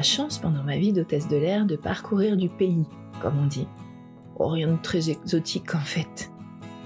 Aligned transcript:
la 0.00 0.04
chance 0.04 0.38
pendant 0.38 0.62
ma 0.62 0.78
vie 0.78 0.94
d'hôtesse 0.94 1.28
de 1.28 1.36
l'air 1.36 1.66
de 1.66 1.76
parcourir 1.76 2.38
du 2.38 2.48
pays, 2.48 2.86
comme 3.20 3.38
on 3.38 3.44
dit. 3.44 3.68
Oh, 4.38 4.48
rien 4.48 4.68
de 4.68 4.78
très 4.80 5.10
exotique 5.10 5.74
en 5.74 5.80
fait. 5.80 6.32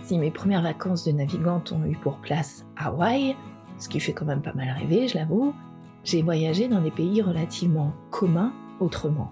Si 0.03 0.19
mes 0.19 0.33
premières 0.33 0.63
vacances 0.63 1.05
de 1.05 1.13
navigante 1.13 1.71
ont 1.71 1.85
eu 1.85 1.95
pour 1.95 2.17
place 2.17 2.67
Hawaï, 2.77 3.37
ce 3.79 3.89
qui 3.89 4.01
fait 4.01 4.15
quand 4.15 4.25
même 4.25 4.43
pas 4.43 4.53
mal 4.55 4.69
rêver, 4.77 5.07
je 5.07 5.17
l'avoue, 5.17 5.55
j'ai 6.03 6.23
voyagé 6.23 6.67
dans 6.67 6.81
des 6.81 6.91
pays 6.91 7.23
relativement 7.23 7.93
communs 8.11 8.53
autrement, 8.81 9.31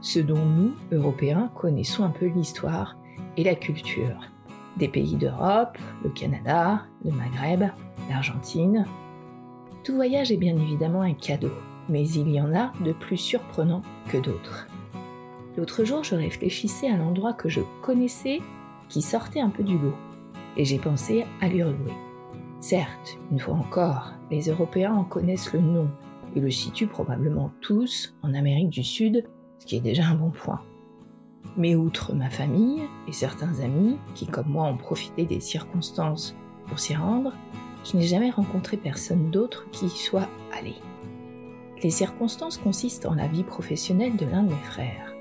ceux 0.00 0.24
dont 0.24 0.44
nous, 0.44 0.72
Européens, 0.90 1.52
connaissons 1.54 2.02
un 2.02 2.10
peu 2.10 2.26
l'histoire 2.26 2.96
et 3.36 3.44
la 3.44 3.54
culture. 3.54 4.22
Des 4.76 4.88
pays 4.88 5.14
d'Europe, 5.14 5.78
le 6.02 6.10
Canada, 6.10 6.82
le 7.04 7.12
Maghreb, 7.12 7.62
l'Argentine. 8.08 8.86
Tout 9.84 9.94
voyage 9.94 10.32
est 10.32 10.36
bien 10.36 10.56
évidemment 10.56 11.02
un 11.02 11.14
cadeau, 11.14 11.52
mais 11.90 12.08
il 12.08 12.30
y 12.30 12.40
en 12.40 12.54
a 12.54 12.72
de 12.84 12.92
plus 12.92 13.16
surprenants 13.16 13.82
que 14.08 14.18
d'autres. 14.18 14.66
L'autre 15.56 15.84
jour, 15.84 16.04
je 16.04 16.14
réfléchissais 16.14 16.88
à 16.88 16.96
l'endroit 16.96 17.32
que 17.32 17.48
je 17.48 17.60
connaissais 17.82 18.40
qui 18.88 19.02
sortait 19.02 19.40
un 19.40 19.50
peu 19.50 19.62
du 19.62 19.76
lot, 19.76 19.94
et 20.56 20.64
j'ai 20.64 20.78
pensé 20.78 21.26
à 21.40 21.48
l'Uruguay. 21.48 21.94
Certes, 22.60 23.18
une 23.30 23.38
fois 23.38 23.54
encore, 23.54 24.12
les 24.30 24.48
Européens 24.48 24.94
en 24.94 25.04
connaissent 25.04 25.52
le 25.52 25.60
nom 25.60 25.88
et 26.36 26.40
le 26.40 26.50
situent 26.50 26.86
probablement 26.86 27.50
tous 27.60 28.14
en 28.22 28.34
Amérique 28.34 28.70
du 28.70 28.84
Sud, 28.84 29.24
ce 29.58 29.66
qui 29.66 29.76
est 29.76 29.80
déjà 29.80 30.06
un 30.06 30.14
bon 30.14 30.30
point. 30.30 30.60
Mais 31.56 31.74
outre 31.74 32.14
ma 32.14 32.30
famille 32.30 32.82
et 33.08 33.12
certains 33.12 33.60
amis 33.60 33.96
qui, 34.14 34.26
comme 34.26 34.48
moi, 34.48 34.66
ont 34.66 34.76
profité 34.76 35.24
des 35.24 35.40
circonstances 35.40 36.36
pour 36.68 36.78
s'y 36.78 36.94
rendre, 36.94 37.32
je 37.84 37.96
n'ai 37.96 38.06
jamais 38.06 38.30
rencontré 38.30 38.76
personne 38.76 39.30
d'autre 39.30 39.66
qui 39.72 39.86
y 39.86 39.90
soit 39.90 40.28
allé. 40.56 40.74
Les 41.82 41.90
circonstances 41.90 42.58
consistent 42.58 43.06
en 43.06 43.14
la 43.14 43.26
vie 43.26 43.42
professionnelle 43.42 44.16
de 44.16 44.26
l'un 44.26 44.42
de 44.42 44.50
mes 44.50 44.62
frères. 44.64 45.14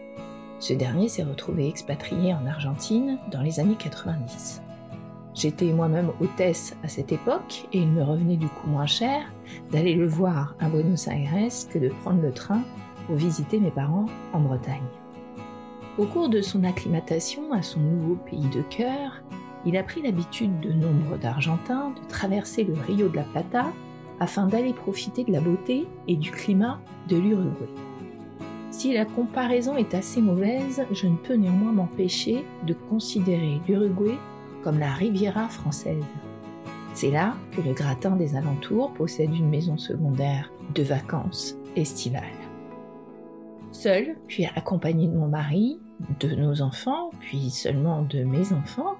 Ce 0.59 0.73
dernier 0.73 1.07
s'est 1.07 1.23
retrouvé 1.23 1.69
expatrié 1.69 2.33
en 2.33 2.45
Argentine 2.45 3.17
dans 3.31 3.41
les 3.41 3.61
années 3.61 3.77
90. 3.79 4.61
J'étais 5.33 5.71
moi-même 5.71 6.11
hôtesse 6.19 6.75
à 6.83 6.89
cette 6.89 7.13
époque 7.13 7.65
et 7.71 7.77
il 7.77 7.87
me 7.87 8.03
revenait 8.03 8.35
du 8.35 8.47
coup 8.47 8.67
moins 8.67 8.87
cher 8.87 9.21
d'aller 9.71 9.95
le 9.95 10.05
voir 10.05 10.55
à 10.59 10.67
Buenos 10.67 11.07
Aires 11.07 11.49
que 11.71 11.79
de 11.79 11.89
prendre 12.03 12.21
le 12.21 12.33
train 12.33 12.61
pour 13.07 13.15
visiter 13.15 13.57
mes 13.61 13.71
parents 13.71 14.07
en 14.33 14.41
Bretagne. 14.41 14.83
Au 15.97 16.05
cours 16.05 16.27
de 16.27 16.41
son 16.41 16.65
acclimatation 16.65 17.53
à 17.53 17.61
son 17.61 17.79
nouveau 17.79 18.15
pays 18.15 18.49
de 18.49 18.63
cœur, 18.63 19.23
il 19.65 19.77
a 19.77 19.83
pris 19.83 20.01
l'habitude 20.01 20.59
de 20.59 20.73
nombre 20.73 21.17
d'Argentins 21.17 21.91
de 21.91 22.07
traverser 22.09 22.65
le 22.65 22.73
Rio 22.73 23.07
de 23.07 23.15
la 23.15 23.23
Plata 23.23 23.67
afin 24.19 24.47
d'aller 24.47 24.73
profiter 24.73 25.23
de 25.23 25.31
la 25.31 25.41
beauté 25.41 25.87
et 26.07 26.15
du 26.15 26.31
climat 26.31 26.79
de 27.07 27.17
l'Uruguay. 27.17 27.69
Si 28.71 28.93
la 28.93 29.05
comparaison 29.05 29.75
est 29.77 29.93
assez 29.93 30.21
mauvaise, 30.21 30.85
je 30.91 31.07
ne 31.07 31.17
peux 31.17 31.33
néanmoins 31.33 31.71
m'empêcher 31.71 32.45
de 32.65 32.73
considérer 32.73 33.59
l'Uruguay 33.67 34.17
comme 34.63 34.79
la 34.79 34.93
Riviera 34.93 35.49
française. 35.49 36.03
C'est 36.93 37.11
là 37.11 37.35
que 37.51 37.61
le 37.61 37.73
gratin 37.73 38.15
des 38.15 38.35
alentours 38.35 38.93
possède 38.93 39.33
une 39.33 39.49
maison 39.49 39.77
secondaire 39.77 40.51
de 40.75 40.83
vacances 40.83 41.55
estivales. 41.75 42.23
Seul, 43.71 44.17
puis 44.27 44.45
accompagné 44.45 45.07
de 45.07 45.15
mon 45.15 45.27
mari, 45.27 45.79
de 46.19 46.35
nos 46.35 46.61
enfants, 46.61 47.11
puis 47.19 47.49
seulement 47.49 48.01
de 48.01 48.23
mes 48.23 48.51
enfants, 48.51 48.97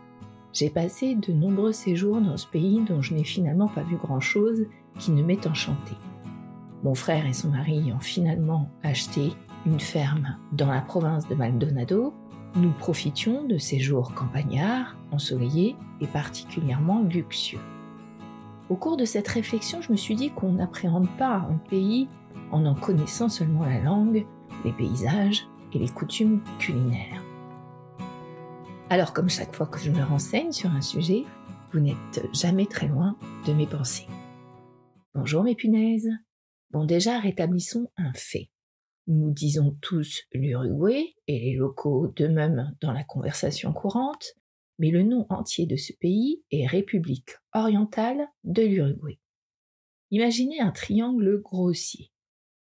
j'ai 0.53 0.69
passé 0.69 1.15
de 1.15 1.31
nombreux 1.31 1.71
séjours 1.71 2.21
dans 2.21 2.37
ce 2.37 2.47
pays 2.47 2.81
dont 2.87 3.01
je 3.01 3.13
n'ai 3.13 3.23
finalement 3.23 3.67
pas 3.67 3.83
vu 3.83 3.97
grand-chose 3.97 4.65
qui 4.97 5.11
ne 5.11 5.23
m'est 5.23 5.45
enchanté. 5.47 5.93
Mon 6.83 6.95
frère 6.95 7.25
et 7.25 7.33
son 7.33 7.49
mari 7.49 7.91
ont 7.93 7.99
finalement 7.99 8.69
acheté 8.83 9.33
une 9.65 9.79
ferme 9.79 10.37
dans 10.53 10.71
la 10.71 10.81
province 10.81 11.27
de 11.27 11.35
Maldonado 11.35 12.13
nous 12.55 12.71
profitions 12.71 13.43
de 13.45 13.57
ces 13.57 13.79
jours 13.79 14.13
campagnards, 14.13 14.95
ensoleillés 15.11 15.75
et 16.01 16.07
particulièrement 16.07 17.01
luxueux. 17.03 17.59
Au 18.69 18.75
cours 18.75 18.97
de 18.97 19.05
cette 19.05 19.27
réflexion, 19.27 19.81
je 19.81 19.91
me 19.91 19.97
suis 19.97 20.15
dit 20.15 20.31
qu'on 20.31 20.53
n'appréhende 20.53 21.09
pas 21.17 21.47
un 21.49 21.57
pays 21.69 22.07
en 22.51 22.65
en 22.65 22.75
connaissant 22.75 23.29
seulement 23.29 23.65
la 23.65 23.79
langue, 23.79 24.25
les 24.65 24.71
paysages 24.71 25.47
et 25.73 25.79
les 25.79 25.89
coutumes 25.89 26.41
culinaires. 26.57 27.23
Alors 28.91 29.13
comme 29.13 29.29
chaque 29.29 29.53
fois 29.53 29.67
que 29.67 29.77
je 29.77 29.91
me 29.91 30.03
renseigne 30.03 30.51
sur 30.51 30.71
un 30.71 30.81
sujet, 30.81 31.23
vous 31.71 31.79
n'êtes 31.79 32.25
jamais 32.33 32.65
très 32.65 32.87
loin 32.87 33.19
de 33.45 33.53
mes 33.53 33.67
pensées. 33.67 34.07
Bonjour 35.13 35.43
mes 35.43 35.53
punaises. 35.53 36.09
Bon 36.71 36.85
déjà 36.85 37.19
rétablissons 37.19 37.91
un 37.97 38.11
fait. 38.15 38.49
Nous 39.05 39.31
disons 39.31 39.77
tous 39.79 40.23
l'Uruguay 40.33 41.13
et 41.27 41.39
les 41.39 41.53
locaux 41.53 42.11
de 42.15 42.25
même 42.25 42.75
dans 42.81 42.91
la 42.91 43.03
conversation 43.03 43.73
courante, 43.73 44.33
mais 44.79 44.89
le 44.89 45.03
nom 45.03 45.27
entier 45.29 45.67
de 45.67 45.75
ce 45.75 45.93
pays 45.93 46.43
est 46.49 46.65
République 46.65 47.35
orientale 47.53 48.27
de 48.43 48.63
l'Uruguay. 48.63 49.19
Imaginez 50.09 50.61
un 50.61 50.71
triangle 50.71 51.39
grossier. 51.43 52.11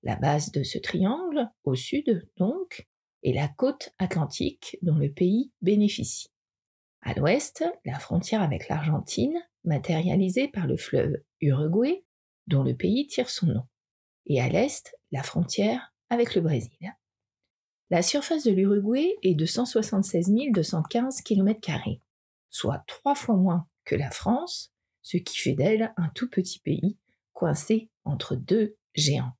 La 0.03 0.15
base 0.15 0.51
de 0.51 0.61
ce 0.61 0.77
triangle, 0.77 1.49
au 1.63 1.73
sud 1.73 2.29
donc, 2.37 2.87
est 3.23 3.33
la 3.33 3.47
côte 3.47 3.93
atlantique 3.97 4.77
dont 4.81 4.95
le 4.95 5.11
pays 5.11 5.51
bénéficie. 5.61 6.29
À 7.01 7.13
l'ouest, 7.13 7.63
la 7.85 7.99
frontière 7.99 8.41
avec 8.41 8.67
l'Argentine, 8.67 9.37
matérialisée 9.63 10.47
par 10.47 10.67
le 10.67 10.77
fleuve 10.77 11.15
Uruguay, 11.41 12.03
dont 12.47 12.63
le 12.63 12.75
pays 12.75 13.07
tire 13.07 13.29
son 13.29 13.47
nom. 13.47 13.63
Et 14.25 14.41
à 14.41 14.49
l'est, 14.49 14.95
la 15.11 15.23
frontière 15.23 15.93
avec 16.09 16.35
le 16.35 16.41
Brésil. 16.41 16.95
La 17.89 18.01
surface 18.01 18.43
de 18.43 18.51
l'Uruguay 18.51 19.15
est 19.23 19.35
de 19.35 19.45
176 19.45 20.31
215 20.51 21.21
km, 21.21 21.71
soit 22.49 22.83
trois 22.87 23.15
fois 23.15 23.35
moins 23.35 23.67
que 23.85 23.95
la 23.95 24.11
France, 24.11 24.73
ce 25.01 25.17
qui 25.17 25.39
fait 25.39 25.53
d'elle 25.53 25.93
un 25.97 26.09
tout 26.09 26.29
petit 26.29 26.59
pays 26.59 26.97
coincé 27.33 27.89
entre 28.03 28.35
deux 28.35 28.77
géants. 28.93 29.33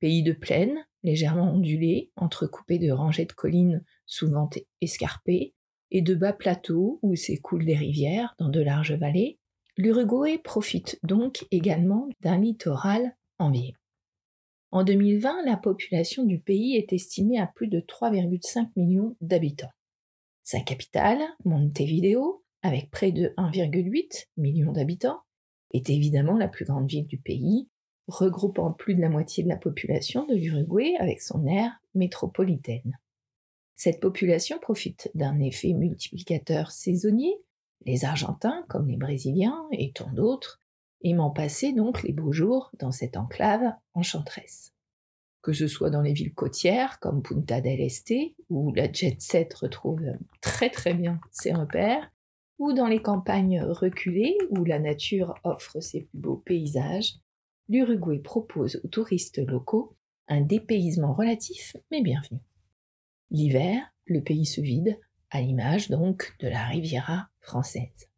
Pays 0.00 0.22
de 0.22 0.32
plaine, 0.32 0.84
légèrement 1.02 1.52
ondulé, 1.52 2.10
entrecoupé 2.16 2.78
de 2.78 2.90
rangées 2.90 3.26
de 3.26 3.32
collines 3.32 3.84
souvent 4.06 4.50
escarpées, 4.80 5.54
et 5.90 6.02
de 6.02 6.14
bas 6.14 6.32
plateaux 6.32 6.98
où 7.02 7.14
s'écoulent 7.16 7.64
des 7.64 7.76
rivières 7.76 8.34
dans 8.38 8.48
de 8.48 8.60
larges 8.60 8.92
vallées, 8.92 9.38
l'Uruguay 9.76 10.38
profite 10.38 10.98
donc 11.02 11.46
également 11.50 12.08
d'un 12.20 12.38
littoral 12.38 13.16
envié. 13.38 13.74
En 14.70 14.84
2020, 14.84 15.44
la 15.46 15.56
population 15.56 16.24
du 16.24 16.38
pays 16.38 16.76
est 16.76 16.92
estimée 16.92 17.40
à 17.40 17.48
plus 17.48 17.66
de 17.66 17.80
3,5 17.80 18.68
millions 18.76 19.16
d'habitants. 19.20 19.72
Sa 20.44 20.60
capitale, 20.60 21.20
Montevideo, 21.44 22.44
avec 22.62 22.90
près 22.90 23.10
de 23.10 23.32
1,8 23.36 24.28
million 24.36 24.72
d'habitants, 24.72 25.20
est 25.72 25.90
évidemment 25.90 26.36
la 26.36 26.48
plus 26.48 26.64
grande 26.64 26.88
ville 26.88 27.06
du 27.06 27.18
pays, 27.18 27.68
regroupant 28.06 28.72
plus 28.72 28.94
de 28.94 29.00
la 29.00 29.08
moitié 29.08 29.42
de 29.42 29.48
la 29.48 29.56
population 29.56 30.26
de 30.26 30.34
l'Uruguay 30.34 30.94
avec 30.98 31.20
son 31.20 31.46
aire 31.46 31.80
métropolitaine. 31.94 32.98
Cette 33.76 34.00
population 34.00 34.58
profite 34.58 35.10
d'un 35.14 35.38
effet 35.40 35.72
multiplicateur 35.72 36.70
saisonnier, 36.70 37.34
les 37.86 38.04
Argentins 38.04 38.64
comme 38.68 38.88
les 38.88 38.96
Brésiliens 38.96 39.66
et 39.72 39.92
tant 39.92 40.12
d'autres 40.12 40.60
aimant 41.02 41.30
passer 41.30 41.72
donc 41.72 42.02
les 42.02 42.12
beaux 42.12 42.32
jours 42.32 42.70
dans 42.78 42.92
cette 42.92 43.16
enclave 43.16 43.72
enchanteresse. 43.94 44.74
Que 45.42 45.52
ce 45.52 45.66
soit 45.66 45.88
dans 45.88 46.02
les 46.02 46.12
villes 46.12 46.34
côtières 46.34 47.00
comme 47.00 47.22
Punta 47.22 47.62
del 47.62 47.80
Este, 47.80 48.34
où 48.50 48.74
la 48.74 48.92
jet 48.92 49.16
set 49.20 49.54
retrouve 49.54 50.02
très 50.42 50.68
très 50.68 50.92
bien 50.92 51.18
ses 51.30 51.54
repères, 51.54 52.10
ou 52.58 52.74
dans 52.74 52.86
les 52.86 53.00
campagnes 53.00 53.62
reculées 53.62 54.36
où 54.50 54.64
la 54.64 54.78
nature 54.78 55.34
offre 55.44 55.80
ses 55.80 56.02
plus 56.02 56.18
beaux 56.18 56.36
paysages, 56.36 57.14
l'Uruguay 57.70 58.18
propose 58.18 58.80
aux 58.82 58.88
touristes 58.88 59.38
locaux 59.38 59.94
un 60.26 60.40
dépaysement 60.40 61.14
relatif 61.14 61.76
mais 61.92 62.02
bienvenu. 62.02 62.40
L'hiver, 63.30 63.94
le 64.06 64.20
pays 64.20 64.44
se 64.44 64.60
vide, 64.60 64.98
à 65.30 65.40
l'image 65.40 65.88
donc 65.88 66.34
de 66.40 66.48
la 66.48 66.64
Riviera 66.64 67.28
française. 67.40 68.08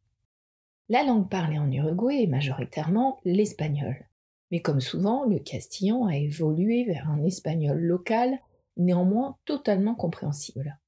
La 0.89 1.05
langue 1.05 1.29
parlée 1.29 1.59
en 1.59 1.71
Uruguay 1.71 2.23
est 2.23 2.29
majoritairement 2.29 3.21
l'espagnol. 3.27 4.09
Mais 4.51 4.61
comme 4.61 4.81
souvent, 4.81 5.27
le 5.27 5.39
castillan 5.39 6.07
a 6.07 6.17
évolué 6.17 6.85
vers 6.85 7.11
un 7.11 7.23
espagnol 7.23 7.79
local, 7.79 8.39
néanmoins 8.79 9.37
totalement 9.45 9.95
compréhensible. 9.95 10.79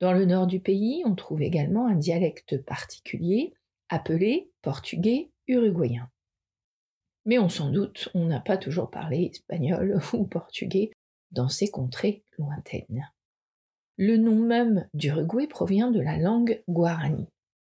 Dans 0.00 0.12
le 0.12 0.24
nord 0.24 0.46
du 0.46 0.60
pays, 0.60 1.02
on 1.04 1.16
trouve 1.16 1.42
également 1.42 1.88
un 1.88 1.96
dialecte 1.96 2.64
particulier, 2.64 3.54
appelé 3.88 4.52
portugais 4.62 5.32
uruguayen. 5.48 6.08
Mais 7.28 7.38
on 7.38 7.50
s'en 7.50 7.68
doute, 7.68 8.08
on 8.14 8.24
n'a 8.24 8.40
pas 8.40 8.56
toujours 8.56 8.90
parlé 8.90 9.28
espagnol 9.30 10.00
ou 10.14 10.24
portugais 10.24 10.92
dans 11.30 11.50
ces 11.50 11.68
contrées 11.68 12.24
lointaines. 12.38 13.12
Le 13.98 14.16
nom 14.16 14.36
même 14.36 14.88
d'Uruguay 14.94 15.46
provient 15.46 15.90
de 15.90 16.00
la 16.00 16.16
langue 16.16 16.62
guarani. 16.68 17.26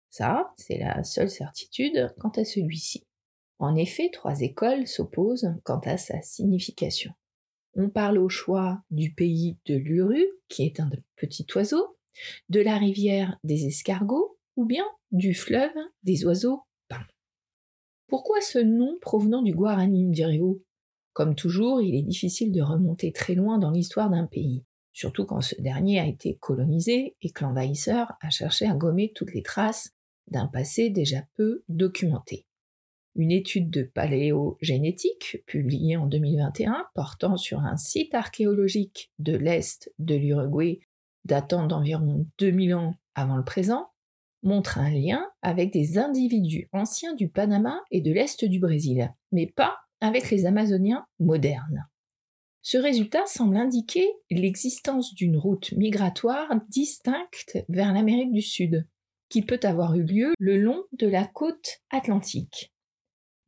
Ça, 0.08 0.54
c'est 0.56 0.78
la 0.78 1.02
seule 1.02 1.30
certitude 1.30 2.14
quant 2.20 2.30
à 2.36 2.44
celui-ci. 2.44 3.08
En 3.58 3.74
effet, 3.74 4.10
trois 4.12 4.40
écoles 4.40 4.86
s'opposent 4.86 5.52
quant 5.64 5.80
à 5.80 5.96
sa 5.96 6.22
signification. 6.22 7.12
on 7.74 7.90
parle 7.90 8.18
au 8.18 8.28
choix 8.28 8.84
du 8.92 9.12
pays 9.12 9.58
de 9.66 9.74
l'Uru, 9.74 10.26
qui 10.48 10.64
est 10.64 10.78
un 10.78 10.88
petit 11.16 11.46
oiseau, 11.56 11.98
de 12.50 12.60
la 12.60 12.78
rivière 12.78 13.36
des 13.42 13.66
escargots, 13.66 14.38
ou 14.54 14.64
bien 14.64 14.84
du 15.10 15.34
fleuve 15.34 15.74
des 16.04 16.24
oiseaux. 16.24 16.62
Pourquoi 18.10 18.40
ce 18.40 18.58
nom 18.58 18.98
provenant 19.00 19.40
du 19.40 19.54
Guarani, 19.54 20.04
me 20.04 20.60
Comme 21.12 21.36
toujours, 21.36 21.80
il 21.80 21.94
est 21.94 22.02
difficile 22.02 22.50
de 22.50 22.60
remonter 22.60 23.12
très 23.12 23.36
loin 23.36 23.56
dans 23.56 23.70
l'histoire 23.70 24.10
d'un 24.10 24.26
pays, 24.26 24.64
surtout 24.92 25.24
quand 25.24 25.40
ce 25.40 25.54
dernier 25.62 26.00
a 26.00 26.06
été 26.08 26.36
colonisé 26.40 27.16
et 27.22 27.30
que 27.30 27.44
l'envahisseur 27.44 28.14
a 28.20 28.28
cherché 28.28 28.66
à 28.66 28.74
gommer 28.74 29.12
toutes 29.14 29.32
les 29.32 29.44
traces 29.44 29.92
d'un 30.26 30.48
passé 30.48 30.90
déjà 30.90 31.22
peu 31.36 31.62
documenté. 31.68 32.46
Une 33.14 33.30
étude 33.30 33.70
de 33.70 33.84
paléogénétique, 33.84 35.44
publiée 35.46 35.96
en 35.96 36.06
2021, 36.06 36.86
portant 36.96 37.36
sur 37.36 37.60
un 37.60 37.76
site 37.76 38.12
archéologique 38.16 39.12
de 39.20 39.36
l'Est 39.36 39.94
de 40.00 40.16
l'Uruguay 40.16 40.80
datant 41.26 41.68
d'environ 41.68 42.26
2000 42.40 42.74
ans 42.74 42.94
avant 43.14 43.36
le 43.36 43.44
présent, 43.44 43.86
montre 44.42 44.78
un 44.78 44.90
lien 44.90 45.26
avec 45.42 45.72
des 45.72 45.98
individus 45.98 46.68
anciens 46.72 47.14
du 47.14 47.28
Panama 47.28 47.80
et 47.90 48.00
de 48.00 48.12
l'Est 48.12 48.44
du 48.44 48.58
Brésil, 48.58 49.12
mais 49.32 49.46
pas 49.46 49.78
avec 50.00 50.30
les 50.30 50.46
Amazoniens 50.46 51.06
modernes. 51.18 51.86
Ce 52.62 52.76
résultat 52.76 53.24
semble 53.26 53.56
indiquer 53.56 54.06
l'existence 54.30 55.14
d'une 55.14 55.36
route 55.36 55.72
migratoire 55.72 56.48
distincte 56.68 57.58
vers 57.68 57.92
l'Amérique 57.92 58.32
du 58.32 58.42
Sud, 58.42 58.86
qui 59.30 59.42
peut 59.42 59.60
avoir 59.62 59.94
eu 59.96 60.04
lieu 60.04 60.34
le 60.38 60.58
long 60.58 60.82
de 60.92 61.06
la 61.06 61.26
côte 61.26 61.80
atlantique. 61.90 62.72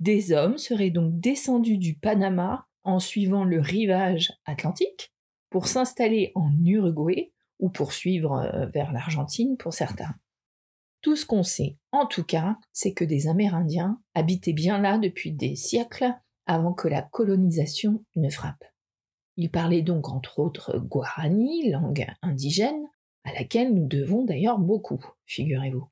Des 0.00 0.32
hommes 0.32 0.58
seraient 0.58 0.90
donc 0.90 1.20
descendus 1.20 1.78
du 1.78 1.94
Panama 1.94 2.66
en 2.84 2.98
suivant 2.98 3.44
le 3.44 3.60
rivage 3.60 4.32
atlantique 4.46 5.12
pour 5.50 5.68
s'installer 5.68 6.32
en 6.34 6.50
Uruguay 6.64 7.32
ou 7.58 7.68
poursuivre 7.68 8.32
euh, 8.32 8.66
vers 8.66 8.92
l'Argentine 8.92 9.56
pour 9.56 9.74
certains. 9.74 10.14
Tout 11.02 11.16
ce 11.16 11.26
qu'on 11.26 11.42
sait, 11.42 11.78
en 11.90 12.06
tout 12.06 12.22
cas, 12.22 12.58
c'est 12.72 12.94
que 12.94 13.04
des 13.04 13.26
Amérindiens 13.26 14.00
habitaient 14.14 14.52
bien 14.52 14.80
là 14.80 14.98
depuis 14.98 15.32
des 15.32 15.56
siècles 15.56 16.14
avant 16.46 16.72
que 16.72 16.86
la 16.86 17.02
colonisation 17.02 18.04
ne 18.14 18.30
frappe. 18.30 18.64
Ils 19.36 19.50
parlaient 19.50 19.82
donc 19.82 20.08
entre 20.08 20.38
autres 20.38 20.78
guarani, 20.78 21.70
langue 21.70 22.06
indigène, 22.22 22.86
à 23.24 23.32
laquelle 23.32 23.74
nous 23.74 23.86
devons 23.86 24.24
d'ailleurs 24.24 24.60
beaucoup, 24.60 25.04
figurez-vous. 25.26 25.88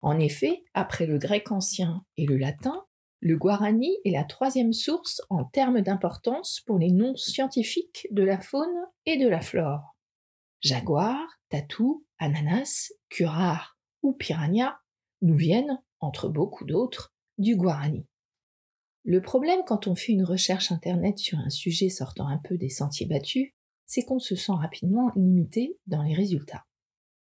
En 0.00 0.18
effet, 0.18 0.64
après 0.72 1.04
le 1.04 1.18
grec 1.18 1.52
ancien 1.52 2.02
et 2.16 2.24
le 2.24 2.38
latin, 2.38 2.86
le 3.20 3.36
guarani 3.36 3.94
est 4.06 4.10
la 4.10 4.24
troisième 4.24 4.72
source 4.72 5.20
en 5.28 5.44
termes 5.44 5.82
d'importance 5.82 6.62
pour 6.64 6.78
les 6.78 6.92
noms 6.92 7.16
scientifiques 7.16 8.06
de 8.10 8.22
la 8.22 8.40
faune 8.40 8.76
et 9.04 9.18
de 9.18 9.28
la 9.28 9.42
flore. 9.42 9.96
Jaguar, 10.62 11.26
tatou, 11.50 12.06
ananas, 12.18 12.92
curare 13.10 13.75
ou 14.06 14.12
piranha 14.12 14.78
nous 15.20 15.36
viennent, 15.36 15.82
entre 15.98 16.28
beaucoup 16.28 16.64
d'autres, 16.64 17.12
du 17.38 17.56
guarani. 17.56 18.06
Le 19.04 19.20
problème 19.20 19.60
quand 19.66 19.88
on 19.88 19.94
fait 19.94 20.12
une 20.12 20.24
recherche 20.24 20.70
internet 20.70 21.18
sur 21.18 21.38
un 21.38 21.50
sujet 21.50 21.88
sortant 21.88 22.28
un 22.28 22.38
peu 22.38 22.56
des 22.56 22.68
sentiers 22.68 23.06
battus, 23.06 23.52
c'est 23.84 24.04
qu'on 24.04 24.18
se 24.18 24.36
sent 24.36 24.52
rapidement 24.52 25.10
limité 25.16 25.78
dans 25.86 26.02
les 26.02 26.14
résultats. 26.14 26.66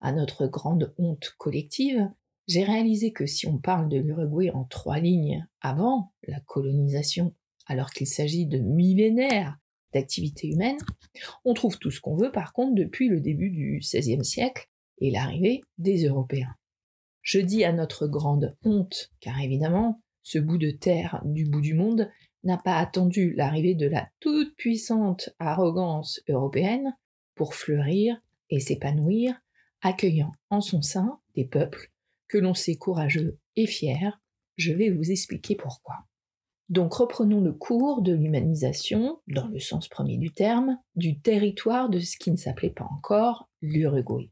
À 0.00 0.12
notre 0.12 0.46
grande 0.46 0.94
honte 0.98 1.34
collective, 1.38 2.10
j'ai 2.46 2.64
réalisé 2.64 3.12
que 3.12 3.26
si 3.26 3.46
on 3.46 3.58
parle 3.58 3.88
de 3.88 3.98
l'Uruguay 3.98 4.50
en 4.50 4.64
trois 4.64 4.98
lignes 4.98 5.46
avant 5.60 6.12
la 6.26 6.40
colonisation, 6.40 7.34
alors 7.66 7.90
qu'il 7.90 8.06
s'agit 8.06 8.46
de 8.46 8.58
millénaires 8.58 9.58
d'activité 9.94 10.48
humaine, 10.48 10.78
on 11.44 11.54
trouve 11.54 11.78
tout 11.78 11.90
ce 11.90 12.00
qu'on 12.00 12.16
veut 12.16 12.32
par 12.32 12.52
contre 12.52 12.74
depuis 12.74 13.08
le 13.08 13.20
début 13.20 13.50
du 13.50 13.80
XVIe 13.80 14.24
siècle 14.24 14.68
et 15.00 15.10
l'arrivée 15.10 15.62
des 15.78 16.06
Européens. 16.06 16.54
Je 17.28 17.40
dis 17.40 17.62
à 17.62 17.74
notre 17.74 18.06
grande 18.06 18.56
honte, 18.64 19.12
car 19.20 19.38
évidemment, 19.38 20.00
ce 20.22 20.38
bout 20.38 20.56
de 20.56 20.70
terre 20.70 21.20
du 21.26 21.44
bout 21.44 21.60
du 21.60 21.74
monde 21.74 22.10
n'a 22.42 22.56
pas 22.56 22.78
attendu 22.78 23.34
l'arrivée 23.34 23.74
de 23.74 23.86
la 23.86 24.08
toute 24.18 24.56
puissante 24.56 25.28
arrogance 25.38 26.22
européenne 26.26 26.96
pour 27.34 27.54
fleurir 27.54 28.18
et 28.48 28.60
s'épanouir, 28.60 29.34
accueillant 29.82 30.32
en 30.48 30.62
son 30.62 30.80
sein 30.80 31.20
des 31.34 31.44
peuples 31.44 31.92
que 32.28 32.38
l'on 32.38 32.54
sait 32.54 32.76
courageux 32.76 33.38
et 33.56 33.66
fiers, 33.66 34.12
je 34.56 34.72
vais 34.72 34.88
vous 34.88 35.10
expliquer 35.10 35.54
pourquoi. 35.54 35.96
Donc 36.70 36.94
reprenons 36.94 37.42
le 37.42 37.52
cours 37.52 38.00
de 38.00 38.14
l'humanisation, 38.14 39.20
dans 39.26 39.48
le 39.48 39.60
sens 39.60 39.86
premier 39.88 40.16
du 40.16 40.32
terme, 40.32 40.78
du 40.96 41.20
territoire 41.20 41.90
de 41.90 41.98
ce 41.98 42.16
qui 42.16 42.30
ne 42.30 42.36
s'appelait 42.36 42.70
pas 42.70 42.88
encore 42.90 43.50
l'Uruguay. 43.60 44.30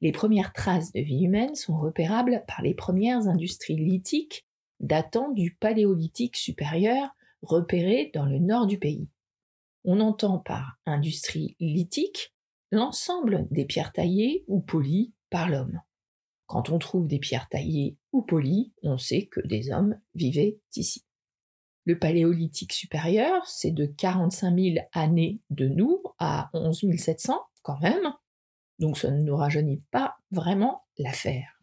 Les 0.00 0.12
premières 0.12 0.52
traces 0.52 0.92
de 0.92 1.00
vie 1.00 1.24
humaine 1.24 1.54
sont 1.54 1.78
repérables 1.78 2.44
par 2.46 2.62
les 2.62 2.74
premières 2.74 3.28
industries 3.28 3.76
lithiques 3.76 4.46
datant 4.80 5.30
du 5.30 5.54
paléolithique 5.60 6.36
supérieur 6.36 7.10
repérées 7.42 8.10
dans 8.14 8.24
le 8.24 8.38
nord 8.38 8.66
du 8.66 8.78
pays. 8.78 9.08
On 9.84 10.00
entend 10.00 10.38
par 10.38 10.78
industrie 10.86 11.56
lithique 11.60 12.34
l'ensemble 12.70 13.46
des 13.50 13.64
pierres 13.64 13.92
taillées 13.92 14.44
ou 14.46 14.60
polies 14.60 15.12
par 15.28 15.48
l'homme. 15.48 15.80
Quand 16.46 16.70
on 16.70 16.78
trouve 16.78 17.06
des 17.06 17.18
pierres 17.18 17.48
taillées 17.48 17.96
ou 18.12 18.22
polies, 18.22 18.72
on 18.82 18.98
sait 18.98 19.26
que 19.26 19.40
des 19.46 19.70
hommes 19.70 20.00
vivaient 20.14 20.58
ici. 20.74 21.04
Le 21.84 21.98
paléolithique 21.98 22.72
supérieur, 22.72 23.46
c'est 23.46 23.70
de 23.70 23.86
45 23.86 24.58
000 24.58 24.76
années 24.92 25.40
de 25.50 25.68
nous 25.68 26.02
à 26.18 26.50
11 26.52 26.96
700 26.96 27.40
quand 27.62 27.78
même, 27.80 28.12
donc 28.80 28.96
ça 28.96 29.10
ne 29.10 29.22
nous 29.22 29.36
rajeunit 29.36 29.82
pas 29.90 30.16
vraiment 30.30 30.82
l'affaire. 30.98 31.62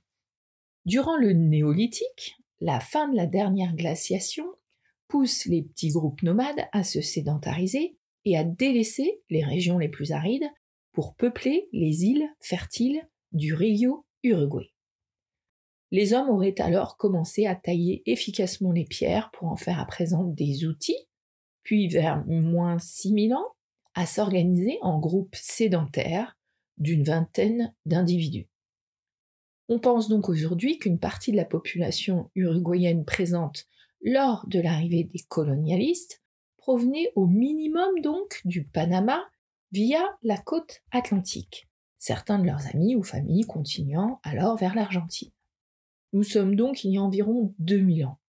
Durant 0.85 1.17
le 1.17 1.33
néolithique, 1.33 2.37
la 2.61 2.79
fin 2.79 3.09
de 3.09 3.15
la 3.15 3.25
dernière 3.25 3.75
glaciation 3.75 4.45
pousse 5.07 5.45
les 5.45 5.63
petits 5.63 5.89
groupes 5.89 6.21
nomades 6.21 6.67
à 6.71 6.83
se 6.83 7.01
sédentariser 7.01 7.97
et 8.23 8.37
à 8.37 8.43
délaisser 8.43 9.21
les 9.29 9.43
régions 9.43 9.79
les 9.79 9.89
plus 9.89 10.11
arides 10.11 10.49
pour 10.91 11.15
peupler 11.15 11.67
les 11.73 12.05
îles 12.05 12.27
fertiles 12.39 13.01
du 13.31 13.53
Rio 13.53 14.05
Uruguay. 14.23 14.71
Les 15.91 16.13
hommes 16.13 16.29
auraient 16.29 16.59
alors 16.59 16.97
commencé 16.97 17.45
à 17.45 17.55
tailler 17.55 18.03
efficacement 18.05 18.71
les 18.71 18.85
pierres 18.85 19.31
pour 19.31 19.47
en 19.47 19.55
faire 19.55 19.79
à 19.79 19.85
présent 19.85 20.23
des 20.23 20.65
outils, 20.65 21.07
puis 21.63 21.87
vers 21.87 22.25
moins 22.27 22.77
6000 22.77 23.33
ans, 23.33 23.55
à 23.93 24.05
s'organiser 24.05 24.77
en 24.81 24.99
groupes 24.99 25.35
sédentaires 25.35 26.36
d'une 26.77 27.03
vingtaine 27.03 27.73
d'individus. 27.85 28.47
On 29.69 29.79
pense 29.79 30.07
donc 30.07 30.29
aujourd'hui 30.29 30.79
qu'une 30.79 30.99
partie 30.99 31.31
de 31.31 31.37
la 31.37 31.45
population 31.45 32.31
uruguayenne 32.35 33.03
présente 33.03 33.65
lors 34.01 34.45
de 34.47 34.59
l'arrivée 34.59 35.03
des 35.03 35.19
colonialistes 35.27 36.21
provenait 36.57 37.11
au 37.15 37.27
minimum 37.27 38.01
donc 38.01 38.41
du 38.45 38.63
Panama 38.63 39.23
via 39.71 40.01
la 40.23 40.37
côte 40.37 40.81
atlantique, 40.91 41.67
certains 41.97 42.39
de 42.39 42.45
leurs 42.45 42.67
amis 42.67 42.95
ou 42.95 43.03
familles 43.03 43.45
continuant 43.45 44.19
alors 44.23 44.57
vers 44.57 44.75
l'Argentine. 44.75 45.31
Nous 46.13 46.23
sommes 46.23 46.55
donc 46.55 46.83
il 46.83 46.93
y 46.93 46.97
a 46.97 47.01
environ 47.01 47.53
2000 47.59 48.05
ans. 48.05 48.19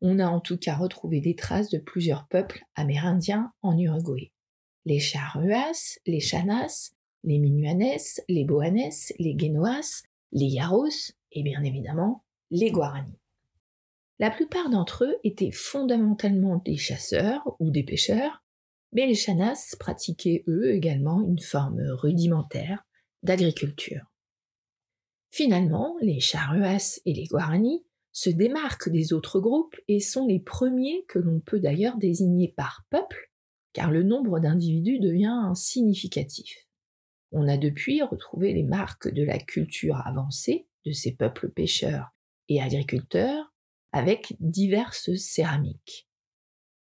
On 0.00 0.18
a 0.18 0.26
en 0.26 0.40
tout 0.40 0.56
cas 0.56 0.76
retrouvé 0.76 1.20
des 1.20 1.34
traces 1.34 1.70
de 1.70 1.78
plusieurs 1.78 2.26
peuples 2.28 2.64
amérindiens 2.74 3.52
en 3.62 3.76
Uruguay. 3.76 4.32
Les 4.84 5.00
Charruas, 5.00 5.98
les 6.06 6.20
Chanas, 6.20 6.92
les 7.24 7.38
Minuanes, 7.38 7.98
les 8.28 8.44
Boanes, 8.44 8.90
les 9.18 9.34
Guénoas, 9.34 10.02
les 10.32 10.46
Yaros 10.46 11.12
et 11.32 11.42
bien 11.42 11.62
évidemment 11.62 12.24
les 12.50 12.70
Guarani. 12.70 13.18
La 14.18 14.30
plupart 14.30 14.68
d'entre 14.70 15.04
eux 15.04 15.16
étaient 15.24 15.52
fondamentalement 15.52 16.60
des 16.64 16.76
chasseurs 16.76 17.56
ou 17.58 17.70
des 17.70 17.84
pêcheurs, 17.84 18.42
mais 18.92 19.06
les 19.06 19.14
Chanas 19.14 19.76
pratiquaient 19.78 20.44
eux 20.48 20.74
également 20.74 21.22
une 21.22 21.38
forme 21.38 21.80
rudimentaire 21.80 22.84
d'agriculture. 23.22 24.12
Finalement, 25.30 25.96
les 26.00 26.20
Charruas 26.20 27.00
et 27.06 27.14
les 27.14 27.24
Guarani 27.24 27.84
se 28.12 28.30
démarquent 28.30 28.90
des 28.90 29.12
autres 29.12 29.40
groupes 29.40 29.76
et 29.86 30.00
sont 30.00 30.26
les 30.26 30.40
premiers 30.40 31.04
que 31.08 31.20
l'on 31.20 31.40
peut 31.40 31.60
d'ailleurs 31.60 31.96
désigner 31.96 32.48
par 32.48 32.84
peuple, 32.90 33.30
car 33.72 33.90
le 33.90 34.02
nombre 34.02 34.40
d'individus 34.40 34.98
devient 34.98 35.52
significatif. 35.54 36.69
On 37.32 37.48
a 37.48 37.56
depuis 37.56 38.02
retrouvé 38.02 38.52
les 38.52 38.62
marques 38.62 39.08
de 39.08 39.22
la 39.22 39.38
culture 39.38 40.04
avancée 40.06 40.66
de 40.84 40.92
ces 40.92 41.12
peuples 41.12 41.50
pêcheurs 41.50 42.10
et 42.48 42.60
agriculteurs 42.60 43.52
avec 43.92 44.34
diverses 44.40 45.14
céramiques. 45.16 46.08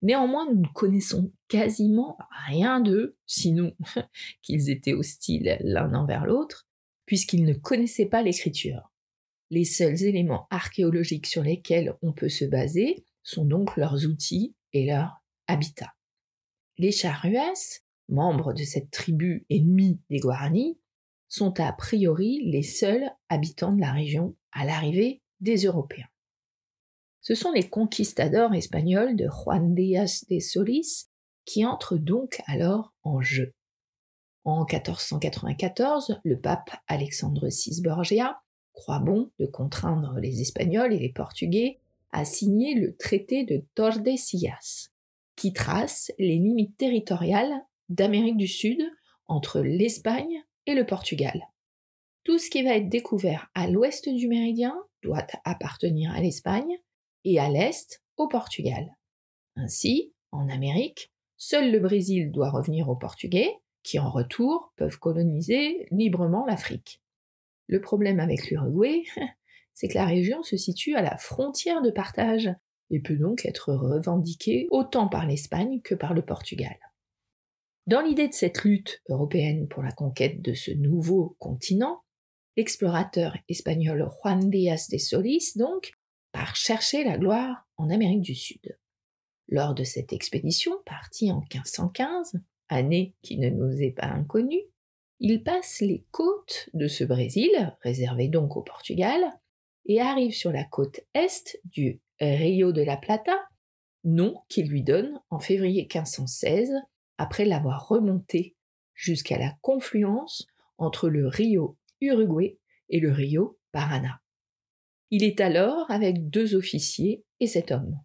Néanmoins, 0.02 0.50
nous 0.50 0.62
ne 0.62 0.74
connaissons 0.74 1.32
quasiment 1.48 2.18
rien 2.48 2.80
d'eux, 2.80 3.18
sinon 3.26 3.76
qu'ils 4.42 4.70
étaient 4.70 4.94
hostiles 4.94 5.58
l'un 5.62 5.94
envers 5.94 6.26
l'autre, 6.26 6.68
puisqu'ils 7.06 7.44
ne 7.44 7.54
connaissaient 7.54 8.06
pas 8.06 8.24
l'écriture. 8.24 8.92
Les 9.50 9.66
seuls 9.66 10.04
éléments 10.04 10.48
archéologiques 10.52 11.26
sur 11.26 11.44
lesquels 11.44 11.96
on 12.02 12.14
peut 12.14 12.30
se 12.30 12.46
baser 12.46 13.06
sont 13.24 13.46
donc 13.46 13.76
leurs 13.78 14.06
outils 14.06 14.56
et 14.74 14.86
leur 14.86 15.22
habitat. 15.48 15.94
Les 16.78 16.92
Charruas 16.92 17.82
membres 18.10 18.54
de 18.54 18.64
cette 18.64 18.92
tribu 18.92 19.46
ennemie 19.50 20.00
des 20.10 20.20
Guaranis, 20.20 20.78
sont 21.28 21.60
a 21.60 21.72
priori 21.72 22.42
les 22.52 22.64
seuls 22.64 23.10
habitants 23.30 23.74
de 23.74 23.82
la 23.82 23.92
région 23.92 24.36
à 24.52 24.66
l'arrivée 24.66 25.22
des 25.40 25.66
Européens. 25.66 26.08
Ce 27.22 27.36
sont 27.36 27.52
les 27.52 27.70
conquistadors 27.70 28.54
espagnols 28.54 29.16
de 29.16 29.28
Juan 29.28 29.76
Díaz 29.76 30.26
de 30.30 30.40
Solís 30.40 31.10
qui 31.46 31.66
entrent 31.66 31.98
donc 31.98 32.42
alors 32.48 32.94
en 33.04 33.22
jeu. 33.22 33.54
En 34.44 34.66
1494, 34.66 36.22
le 36.24 36.40
pape 36.40 36.72
Alexandre 36.88 37.48
VI 37.48 37.82
Borgia 37.82 38.42
croit 38.74 39.00
bon 39.00 39.32
de 39.40 39.46
contraindre 39.46 40.18
les 40.20 40.42
Espagnols 40.42 40.94
et 40.94 41.00
les 41.00 41.12
Portugais 41.12 41.80
à 42.12 42.26
signer 42.26 42.74
le 42.76 42.96
traité 42.96 43.44
de 43.44 43.64
Tordesillas, 43.76 44.90
qui 45.36 45.54
trace 45.54 46.12
les 46.18 46.38
limites 46.38 46.78
territoriales 46.78 47.54
d'Amérique 47.90 48.38
du 48.38 48.48
Sud 48.48 48.82
entre 49.28 49.62
l'Espagne 49.62 50.44
et 50.66 50.76
le 50.76 50.86
Portugal. 50.86 51.42
Tout 52.24 52.38
ce 52.38 52.50
qui 52.50 52.64
va 52.64 52.76
être 52.76 52.90
découvert 52.90 53.50
à 53.56 53.68
l'ouest 53.68 54.08
du 54.08 54.28
méridien 54.28 54.78
doit 55.02 55.26
appartenir 55.44 56.12
à 56.12 56.22
l'Espagne 56.22 56.78
et 57.26 57.40
à 57.40 57.50
l'est 57.50 58.02
au 58.18 58.28
Portugal. 58.28 58.96
Ainsi, 59.56 60.14
en 60.32 60.50
Amérique, 60.50 61.12
seul 61.38 61.72
le 61.72 61.80
Brésil 61.80 62.32
doit 62.32 62.52
revenir 62.52 62.90
aux 62.90 62.96
Portugais, 62.96 63.50
qui 63.84 64.00
en 64.00 64.10
retour 64.10 64.74
peuvent 64.76 65.00
coloniser 65.00 65.88
librement 65.92 66.46
l'Afrique. 66.46 67.02
Le 67.68 67.82
problème 67.82 68.20
avec 68.20 68.50
l'Uruguay, 68.50 69.04
c'est 69.74 69.88
que 69.88 69.98
la 69.98 70.06
région 70.06 70.44
se 70.44 70.58
situe 70.58 70.96
à 70.96 71.02
la 71.02 71.18
frontière 71.18 71.82
de 71.82 71.92
partage 71.92 72.50
et 72.92 73.00
peut 73.00 73.16
donc 73.16 73.46
être 73.46 73.74
revendiquée 73.74 74.68
autant 74.72 75.08
par 75.08 75.26
l'Espagne 75.26 75.82
que 75.82 75.96
par 75.96 76.14
le 76.14 76.24
Portugal. 76.24 76.78
Dans 77.90 78.02
l'idée 78.02 78.28
de 78.28 78.34
cette 78.34 78.66
lutte 78.66 79.02
européenne 79.10 79.68
pour 79.68 79.82
la 79.82 79.92
conquête 79.92 80.44
de 80.44 80.54
ce 80.54 80.70
nouveau 80.70 81.36
continent, 81.40 82.04
l'explorateur 82.56 83.36
espagnol 83.48 84.08
Juan 84.22 84.48
Díaz 84.48 84.90
de 84.92 85.00
Solís, 85.00 85.58
donc, 85.58 85.94
part 86.32 86.56
chercher 86.56 87.04
la 87.04 87.18
gloire 87.18 87.68
en 87.78 87.90
Amérique 87.90 88.22
du 88.22 88.36
Sud. 88.36 88.78
Lors 89.48 89.74
de 89.74 89.84
cette 89.84 90.14
expédition, 90.14 90.74
partie 90.86 91.32
en 91.32 91.40
1515, 91.40 92.34
année 92.68 93.16
qui 93.24 93.40
ne 93.40 93.50
nous 93.50 93.82
est 93.82 93.96
pas 93.98 94.06
inconnue, 94.06 94.62
il 95.20 95.42
passe 95.42 95.82
les 95.82 96.06
côtes 96.12 96.70
de 96.76 96.88
ce 96.88 97.04
Brésil, 97.04 97.76
réservé 97.82 98.28
donc 98.28 98.56
au 98.56 98.62
Portugal, 98.62 99.20
et 99.88 100.00
arrive 100.00 100.36
sur 100.36 100.52
la 100.52 100.64
côte 100.64 101.00
est 101.16 101.60
du 101.64 102.00
Rio 102.22 102.72
de 102.72 102.84
la 102.84 102.98
Plata, 102.98 103.36
nom 104.04 104.36
qu'il 104.48 104.68
lui 104.68 104.84
donne 104.84 105.20
en 105.32 105.40
février 105.40 105.88
1516, 105.92 106.72
après 107.20 107.44
l'avoir 107.44 107.90
remonté 107.90 108.56
jusqu'à 108.96 109.38
la 109.38 109.54
confluence 109.62 110.48
entre 110.78 111.10
le 111.10 111.28
Rio 111.28 111.78
Uruguay 112.00 112.58
et 112.88 113.02
le 113.02 113.12
Rio 113.12 113.60
Paraná. 113.74 114.22
Il 115.12 115.24
est 115.24 115.42
alors 115.42 115.92
avec 115.92 116.30
deux 116.30 116.56
officiers 116.56 117.26
et 117.42 117.48
sept 117.48 117.72
hommes. 117.72 118.00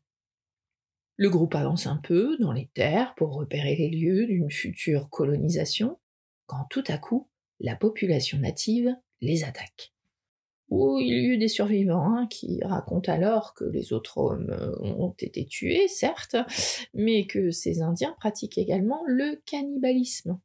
Le 1.16 1.30
groupe 1.30 1.54
avance 1.54 1.86
un 1.86 1.96
peu 1.96 2.36
dans 2.38 2.52
les 2.52 2.70
terres 2.74 3.14
pour 3.14 3.34
repérer 3.34 3.76
les 3.76 3.88
lieux 3.88 4.26
d'une 4.26 4.50
future 4.50 5.08
colonisation, 5.10 6.00
quand 6.46 6.66
tout 6.68 6.84
à 6.88 6.98
coup, 6.98 7.30
la 7.60 7.76
population 7.76 8.38
native 8.38 8.96
les 9.20 9.44
attaque. 9.44 9.93
Oh, 10.76 10.98
il 10.98 11.06
y 11.06 11.12
a 11.12 11.16
eu 11.16 11.38
des 11.38 11.48
survivants 11.48 12.16
hein, 12.16 12.26
qui 12.28 12.60
racontent 12.62 13.12
alors 13.12 13.54
que 13.54 13.64
les 13.64 13.92
autres 13.92 14.18
hommes 14.18 14.50
euh, 14.50 14.76
ont 14.80 15.14
été 15.18 15.46
tués, 15.46 15.88
certes, 15.88 16.36
mais 16.94 17.26
que 17.26 17.50
ces 17.50 17.80
Indiens 17.80 18.14
pratiquent 18.18 18.58
également 18.58 19.02
le 19.06 19.40
cannibalisme. 19.46 20.40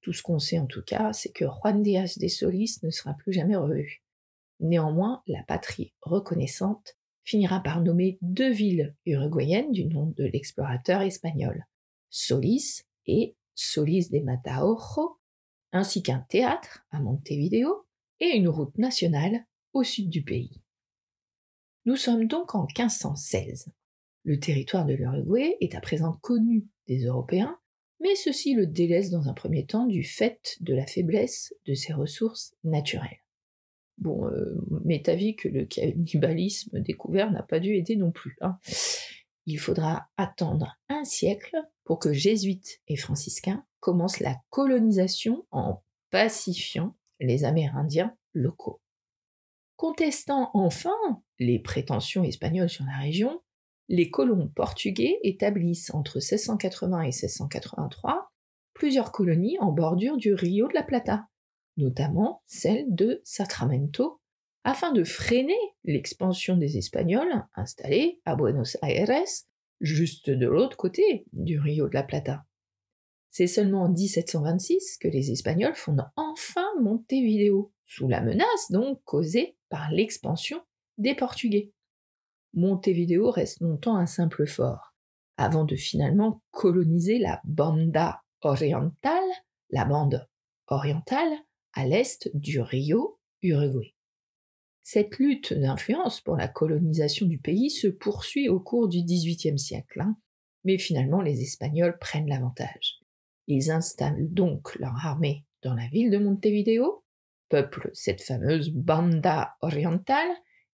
Tout 0.00 0.12
ce 0.12 0.22
qu'on 0.22 0.38
sait 0.38 0.58
en 0.58 0.66
tout 0.66 0.82
cas, 0.82 1.12
c'est 1.12 1.32
que 1.32 1.44
Juan 1.44 1.82
Díaz 1.82 2.18
de 2.18 2.28
Solís 2.28 2.82
ne 2.82 2.90
sera 2.90 3.14
plus 3.14 3.32
jamais 3.32 3.56
revu. 3.56 4.02
Néanmoins, 4.60 5.22
la 5.26 5.42
patrie 5.42 5.92
reconnaissante 6.02 6.96
finira 7.24 7.60
par 7.60 7.82
nommer 7.82 8.18
deux 8.20 8.50
villes 8.50 8.94
uruguayennes 9.06 9.72
du 9.72 9.86
nom 9.86 10.12
de 10.16 10.24
l'explorateur 10.24 11.00
espagnol, 11.00 11.66
Solís 12.10 12.84
et 13.06 13.34
Solís 13.54 14.10
de 14.10 14.20
Mataojo, 14.20 15.18
ainsi 15.72 16.02
qu'un 16.02 16.20
théâtre 16.28 16.86
à 16.90 17.00
Montevideo 17.00 17.86
et 18.20 18.36
une 18.36 18.48
route 18.48 18.76
nationale 18.78 19.44
au 19.74 19.82
sud 19.82 20.08
du 20.08 20.22
pays. 20.22 20.60
Nous 21.84 21.96
sommes 21.96 22.26
donc 22.26 22.54
en 22.54 22.66
1516. 22.66 23.72
Le 24.24 24.40
territoire 24.40 24.86
de 24.86 24.94
l'Uruguay 24.94 25.56
est 25.60 25.74
à 25.74 25.80
présent 25.80 26.14
connu 26.22 26.66
des 26.86 27.04
Européens, 27.04 27.58
mais 28.00 28.14
ceci 28.14 28.54
le 28.54 28.66
délaisse 28.66 29.10
dans 29.10 29.28
un 29.28 29.34
premier 29.34 29.66
temps 29.66 29.86
du 29.86 30.02
fait 30.02 30.56
de 30.60 30.74
la 30.74 30.86
faiblesse 30.86 31.54
de 31.66 31.74
ses 31.74 31.92
ressources 31.92 32.54
naturelles. 32.64 33.20
Bon, 33.98 34.26
euh, 34.26 34.56
m'est 34.84 35.08
avis 35.08 35.36
que 35.36 35.48
le 35.48 35.66
cannibalisme 35.66 36.80
découvert 36.80 37.30
n'a 37.30 37.42
pas 37.42 37.60
dû 37.60 37.76
aider 37.76 37.96
non 37.96 38.10
plus. 38.10 38.36
Hein. 38.40 38.58
Il 39.46 39.58
faudra 39.58 40.08
attendre 40.16 40.76
un 40.88 41.04
siècle 41.04 41.56
pour 41.84 41.98
que 41.98 42.12
jésuites 42.12 42.80
et 42.88 42.96
franciscains 42.96 43.64
commencent 43.80 44.20
la 44.20 44.36
colonisation 44.48 45.46
en 45.50 45.82
pacifiant 46.10 46.96
les 47.20 47.44
Amérindiens 47.44 48.16
locaux. 48.32 48.80
Contestant 49.84 50.50
enfin 50.54 50.96
les 51.38 51.58
prétentions 51.58 52.24
espagnoles 52.24 52.70
sur 52.70 52.86
la 52.86 52.96
région, 52.96 53.42
les 53.90 54.10
colons 54.10 54.48
portugais 54.48 55.18
établissent 55.22 55.92
entre 55.92 56.20
1680 56.20 57.02
et 57.02 57.04
1683 57.08 58.32
plusieurs 58.72 59.12
colonies 59.12 59.58
en 59.58 59.72
bordure 59.72 60.16
du 60.16 60.32
Rio 60.32 60.68
de 60.68 60.72
la 60.72 60.84
Plata, 60.84 61.28
notamment 61.76 62.42
celle 62.46 62.86
de 62.94 63.20
Sacramento, 63.24 64.22
afin 64.64 64.90
de 64.90 65.04
freiner 65.04 65.52
l'expansion 65.84 66.56
des 66.56 66.78
Espagnols 66.78 67.44
installés 67.54 68.22
à 68.24 68.36
Buenos 68.36 68.78
Aires, 68.80 69.26
juste 69.82 70.30
de 70.30 70.46
l'autre 70.46 70.78
côté 70.78 71.26
du 71.34 71.60
Rio 71.60 71.90
de 71.90 71.94
la 71.94 72.04
Plata. 72.04 72.46
C'est 73.30 73.46
seulement 73.46 73.82
en 73.82 73.90
1726 73.90 74.96
que 74.96 75.08
les 75.08 75.30
Espagnols 75.30 75.74
fondent 75.74 76.08
enfin 76.16 76.64
Montevideo, 76.80 77.73
sous 77.86 78.08
la 78.08 78.20
menace 78.20 78.70
donc 78.70 79.02
causée 79.04 79.56
par 79.68 79.90
l'expansion 79.90 80.60
des 80.98 81.14
Portugais. 81.14 81.72
Montevideo 82.54 83.30
reste 83.30 83.60
longtemps 83.60 83.96
un 83.96 84.06
simple 84.06 84.46
fort, 84.46 84.94
avant 85.36 85.64
de 85.64 85.76
finalement 85.76 86.42
coloniser 86.50 87.18
la 87.18 87.40
Banda 87.44 88.22
Orientale, 88.42 89.24
la 89.70 89.84
bande 89.84 90.28
orientale, 90.68 91.32
à 91.72 91.86
l'est 91.86 92.30
du 92.34 92.60
Rio 92.60 93.18
Uruguay. 93.42 93.94
Cette 94.82 95.18
lutte 95.18 95.52
d'influence 95.54 96.20
pour 96.20 96.36
la 96.36 96.46
colonisation 96.46 97.26
du 97.26 97.38
pays 97.38 97.70
se 97.70 97.88
poursuit 97.88 98.48
au 98.48 98.60
cours 98.60 98.88
du 98.88 99.02
XVIIIe 99.02 99.58
siècle, 99.58 100.00
hein, 100.00 100.16
mais 100.64 100.78
finalement 100.78 101.22
les 101.22 101.42
Espagnols 101.42 101.98
prennent 101.98 102.28
l'avantage. 102.28 103.00
Ils 103.46 103.70
installent 103.70 104.32
donc 104.32 104.74
leur 104.76 104.94
armée 105.04 105.44
dans 105.62 105.74
la 105.74 105.88
ville 105.88 106.10
de 106.10 106.18
Montevideo, 106.18 107.03
peuplent 107.48 107.90
cette 107.92 108.22
fameuse 108.22 108.70
Banda 108.70 109.54
orientale 109.60 110.30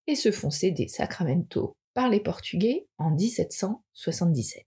et 0.07 0.15
se 0.15 0.31
font 0.31 0.50
céder 0.50 0.89
Sacramento 0.89 1.77
par 1.95 2.09
les 2.09 2.21
Portugais 2.21 2.87
en 2.99 3.11
1777. 3.11 4.65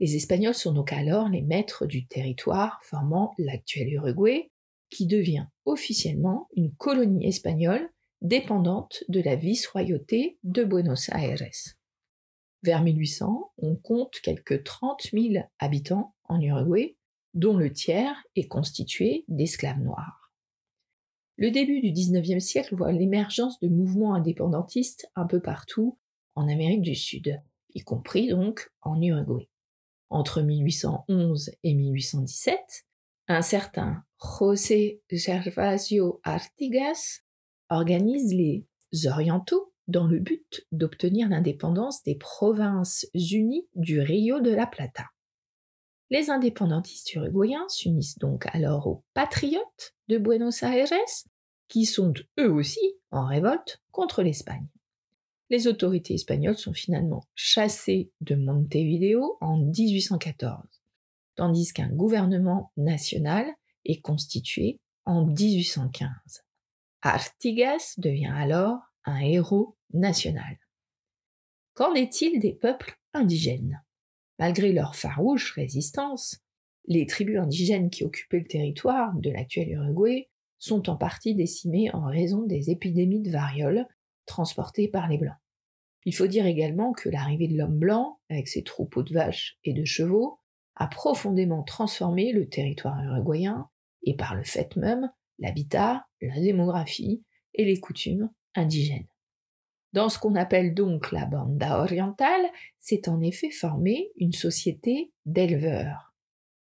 Les 0.00 0.16
Espagnols 0.16 0.54
sont 0.54 0.72
donc 0.72 0.92
alors 0.92 1.28
les 1.28 1.42
maîtres 1.42 1.86
du 1.86 2.06
territoire 2.06 2.80
formant 2.82 3.32
l'actuel 3.38 3.92
Uruguay, 3.92 4.50
qui 4.90 5.06
devient 5.06 5.46
officiellement 5.64 6.48
une 6.56 6.74
colonie 6.74 7.26
espagnole 7.26 7.88
dépendante 8.20 9.04
de 9.08 9.20
la 9.20 9.36
vice-royauté 9.36 10.38
de 10.42 10.64
Buenos 10.64 11.08
Aires. 11.10 11.42
Vers 12.62 12.82
1800, 12.82 13.52
on 13.58 13.76
compte 13.76 14.20
quelques 14.22 14.64
30 14.64 15.08
000 15.12 15.44
habitants 15.58 16.14
en 16.24 16.40
Uruguay, 16.40 16.96
dont 17.34 17.56
le 17.56 17.72
tiers 17.72 18.16
est 18.36 18.48
constitué 18.48 19.24
d'esclaves 19.28 19.80
noirs. 19.80 20.23
Le 21.36 21.50
début 21.50 21.80
du 21.80 21.90
XIXe 21.90 22.44
siècle 22.44 22.76
voit 22.76 22.92
l'émergence 22.92 23.58
de 23.60 23.68
mouvements 23.68 24.14
indépendantistes 24.14 25.10
un 25.16 25.26
peu 25.26 25.40
partout 25.40 25.98
en 26.36 26.48
Amérique 26.48 26.82
du 26.82 26.94
Sud, 26.94 27.42
y 27.74 27.80
compris 27.80 28.28
donc 28.28 28.70
en 28.82 29.00
Uruguay. 29.02 29.48
Entre 30.10 30.42
1811 30.42 31.50
et 31.64 31.74
1817, 31.74 32.58
un 33.26 33.42
certain 33.42 34.04
José 34.20 35.02
Gervasio 35.10 36.20
Artigas 36.22 37.20
organise 37.68 38.32
les 38.32 38.66
Orientaux 39.06 39.72
dans 39.88 40.06
le 40.06 40.20
but 40.20 40.66
d'obtenir 40.70 41.28
l'indépendance 41.28 42.02
des 42.04 42.14
provinces 42.14 43.06
unies 43.14 43.66
du 43.74 44.00
Rio 44.00 44.40
de 44.40 44.50
la 44.50 44.66
Plata. 44.66 45.06
Les 46.14 46.30
indépendantistes 46.30 47.12
uruguayens 47.14 47.68
s'unissent 47.68 48.18
donc 48.18 48.46
alors 48.54 48.86
aux 48.86 49.04
patriotes 49.14 49.94
de 50.06 50.16
Buenos 50.16 50.62
Aires, 50.62 50.88
qui 51.66 51.86
sont 51.86 52.14
eux 52.38 52.52
aussi 52.52 52.94
en 53.10 53.26
révolte 53.26 53.82
contre 53.90 54.22
l'Espagne. 54.22 54.68
Les 55.50 55.66
autorités 55.66 56.14
espagnoles 56.14 56.56
sont 56.56 56.72
finalement 56.72 57.24
chassées 57.34 58.12
de 58.20 58.36
Montevideo 58.36 59.38
en 59.40 59.58
1814 59.58 60.84
tandis 61.36 61.72
qu'un 61.72 61.88
gouvernement 61.88 62.70
national 62.76 63.52
est 63.84 64.00
constitué 64.00 64.80
en 65.04 65.26
1815. 65.26 66.10
Artigas 67.02 67.94
devient 67.98 68.32
alors 68.34 68.78
un 69.04 69.18
héros 69.18 69.76
national. 69.92 70.58
Qu'en 71.74 71.92
est-il 71.94 72.38
des 72.38 72.54
peuples 72.54 72.96
indigènes? 73.12 73.83
Malgré 74.44 74.72
leur 74.72 74.94
farouche 74.94 75.54
résistance, 75.54 76.44
les 76.86 77.06
tribus 77.06 77.38
indigènes 77.38 77.88
qui 77.88 78.04
occupaient 78.04 78.40
le 78.40 78.46
territoire 78.46 79.14
de 79.14 79.30
l'actuel 79.30 79.70
Uruguay 79.70 80.28
sont 80.58 80.90
en 80.90 80.96
partie 80.96 81.34
décimées 81.34 81.90
en 81.94 82.04
raison 82.04 82.42
des 82.42 82.68
épidémies 82.68 83.22
de 83.22 83.30
variole 83.30 83.86
transportées 84.26 84.88
par 84.88 85.08
les 85.08 85.16
Blancs. 85.16 85.38
Il 86.04 86.14
faut 86.14 86.26
dire 86.26 86.44
également 86.44 86.92
que 86.92 87.08
l'arrivée 87.08 87.48
de 87.48 87.56
l'homme 87.56 87.78
blanc, 87.78 88.18
avec 88.28 88.48
ses 88.48 88.62
troupeaux 88.62 89.02
de 89.02 89.14
vaches 89.14 89.56
et 89.64 89.72
de 89.72 89.86
chevaux, 89.86 90.40
a 90.76 90.88
profondément 90.88 91.62
transformé 91.62 92.32
le 92.32 92.46
territoire 92.46 93.02
uruguayen 93.02 93.70
et 94.02 94.14
par 94.14 94.34
le 94.34 94.44
fait 94.44 94.76
même 94.76 95.10
l'habitat, 95.38 96.04
la 96.20 96.38
démographie 96.38 97.24
et 97.54 97.64
les 97.64 97.80
coutumes 97.80 98.28
indigènes. 98.54 99.08
Dans 99.94 100.08
ce 100.08 100.18
qu'on 100.18 100.34
appelle 100.34 100.74
donc 100.74 101.12
la 101.12 101.24
banda 101.24 101.78
orientale, 101.78 102.50
s'est 102.80 103.08
en 103.08 103.20
effet 103.20 103.52
formée 103.52 104.10
une 104.16 104.32
société 104.32 105.12
d'éleveurs. 105.24 106.12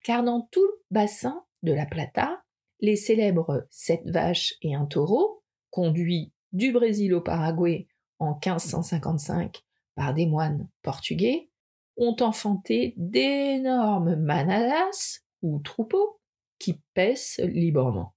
Car 0.04 0.22
dans 0.22 0.42
tout 0.52 0.62
le 0.64 0.80
bassin 0.92 1.44
de 1.64 1.72
la 1.72 1.86
Plata, 1.86 2.44
les 2.78 2.94
célèbres 2.94 3.66
sept 3.68 4.08
vaches 4.08 4.54
et 4.62 4.76
un 4.76 4.86
taureau, 4.86 5.42
conduits 5.70 6.32
du 6.52 6.70
Brésil 6.70 7.14
au 7.14 7.20
Paraguay 7.20 7.88
en 8.20 8.34
1555 8.34 9.60
par 9.96 10.14
des 10.14 10.26
moines 10.26 10.68
portugais, 10.82 11.50
ont 11.96 12.14
enfanté 12.20 12.94
d'énormes 12.96 14.14
manadas 14.14 15.22
ou 15.42 15.58
troupeaux 15.58 16.20
qui 16.60 16.80
paissent 16.94 17.40
librement. 17.42 18.14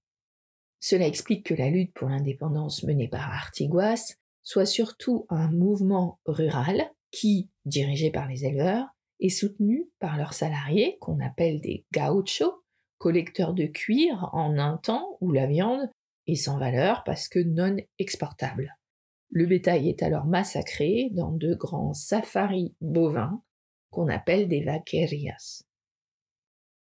Cela 0.78 1.08
explique 1.08 1.46
que 1.46 1.54
la 1.54 1.68
lutte 1.68 1.94
pour 1.94 2.08
l'indépendance 2.08 2.84
menée 2.84 3.08
par 3.08 3.28
Artiguas 3.28 4.19
soit 4.42 4.66
surtout 4.66 5.26
un 5.28 5.50
mouvement 5.50 6.20
rural 6.26 6.90
qui, 7.10 7.50
dirigé 7.64 8.10
par 8.10 8.28
les 8.28 8.44
éleveurs, 8.44 8.86
est 9.20 9.28
soutenu 9.28 9.90
par 9.98 10.16
leurs 10.16 10.32
salariés 10.32 10.96
qu'on 11.00 11.20
appelle 11.20 11.60
des 11.60 11.84
gauchos, 11.92 12.64
collecteurs 12.98 13.54
de 13.54 13.66
cuir 13.66 14.30
en 14.32 14.58
un 14.58 14.76
temps 14.78 15.18
où 15.20 15.32
la 15.32 15.46
viande 15.46 15.90
est 16.26 16.36
sans 16.36 16.58
valeur 16.58 17.02
parce 17.04 17.28
que 17.28 17.38
non 17.38 17.76
exportable. 17.98 18.76
Le 19.30 19.46
bétail 19.46 19.88
est 19.88 20.02
alors 20.02 20.26
massacré 20.26 21.10
dans 21.12 21.32
de 21.32 21.54
grands 21.54 21.94
safaris 21.94 22.74
bovins 22.80 23.42
qu'on 23.90 24.08
appelle 24.08 24.48
des 24.48 24.62
vaquerias. 24.62 25.62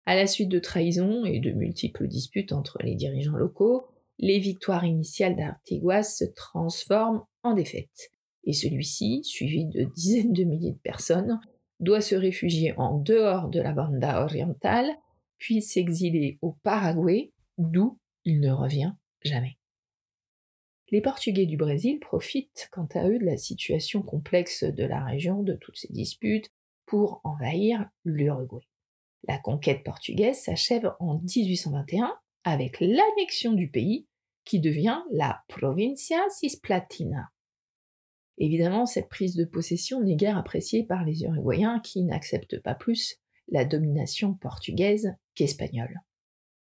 À 0.05 0.15
la 0.15 0.27
suite 0.27 0.49
de 0.49 0.59
trahisons 0.59 1.25
et 1.25 1.39
de 1.39 1.51
multiples 1.51 2.07
disputes 2.07 2.53
entre 2.53 2.77
les 2.81 2.95
dirigeants 2.95 3.35
locaux, 3.35 3.87
les 4.19 4.39
victoires 4.39 4.85
initiales 4.85 5.35
d'Artiguas 5.35 6.03
se 6.03 6.25
transforment 6.25 7.23
en 7.43 7.53
défaites, 7.53 8.11
et 8.43 8.53
celui-ci, 8.53 9.23
suivi 9.23 9.65
de 9.65 9.83
dizaines 9.83 10.33
de 10.33 10.43
milliers 10.43 10.73
de 10.73 10.79
personnes, 10.79 11.39
doit 11.79 12.01
se 12.01 12.15
réfugier 12.15 12.73
en 12.77 12.97
dehors 12.97 13.49
de 13.49 13.61
la 13.61 13.73
banda 13.73 14.23
orientale, 14.23 14.89
puis 15.37 15.61
s'exiler 15.61 16.39
au 16.41 16.53
Paraguay, 16.63 17.31
d'où 17.57 17.99
il 18.25 18.39
ne 18.39 18.51
revient 18.51 18.93
jamais. 19.23 19.57
Les 20.89 21.01
Portugais 21.01 21.45
du 21.45 21.57
Brésil 21.57 21.99
profitent 21.99 22.69
quant 22.71 22.87
à 22.95 23.07
eux 23.07 23.19
de 23.19 23.25
la 23.25 23.37
situation 23.37 24.01
complexe 24.01 24.63
de 24.63 24.83
la 24.85 25.03
région, 25.03 25.43
de 25.43 25.53
toutes 25.53 25.77
ces 25.77 25.91
disputes, 25.91 26.49
pour 26.85 27.19
envahir 27.25 27.89
l'Uruguay. 28.05 28.65
La 29.27 29.37
conquête 29.37 29.83
portugaise 29.83 30.39
s'achève 30.39 30.93
en 30.99 31.19
1821 31.19 32.17
avec 32.43 32.79
l'annexion 32.79 33.53
du 33.53 33.69
pays 33.69 34.07
qui 34.45 34.59
devient 34.59 35.01
la 35.11 35.43
Provincia 35.47 36.19
Cisplatina. 36.29 37.29
Évidemment, 38.37 38.85
cette 38.85 39.09
prise 39.09 39.35
de 39.35 39.45
possession 39.45 40.01
n'est 40.01 40.15
guère 40.15 40.37
appréciée 40.37 40.83
par 40.83 41.03
les 41.03 41.23
Uruguayens 41.23 41.79
qui 41.79 42.03
n'acceptent 42.03 42.61
pas 42.61 42.75
plus 42.75 43.17
la 43.49 43.65
domination 43.65 44.33
portugaise 44.33 45.15
qu'espagnole. 45.35 46.01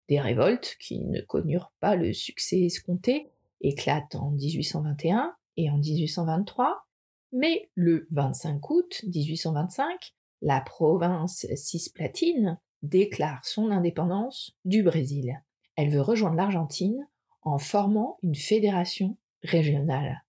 Des 0.08 0.20
révoltes, 0.20 0.76
qui 0.80 1.00
ne 1.00 1.20
connurent 1.20 1.72
pas 1.80 1.96
le 1.96 2.12
succès 2.12 2.60
escompté, 2.60 3.30
éclatent 3.60 4.16
en 4.16 4.30
1821 4.32 5.34
et 5.56 5.70
en 5.70 5.78
1823, 5.78 6.86
mais 7.32 7.70
le 7.74 8.06
25 8.10 8.70
août 8.70 9.04
1825, 9.04 10.14
la 10.42 10.60
province 10.60 11.46
cisplatine 11.54 12.58
déclare 12.82 13.44
son 13.44 13.70
indépendance 13.70 14.56
du 14.64 14.82
Brésil. 14.82 15.40
Elle 15.76 15.90
veut 15.90 16.00
rejoindre 16.00 16.36
l'Argentine 16.36 17.08
en 17.42 17.58
formant 17.58 18.18
une 18.22 18.34
fédération 18.34 19.16
régionale. 19.42 20.24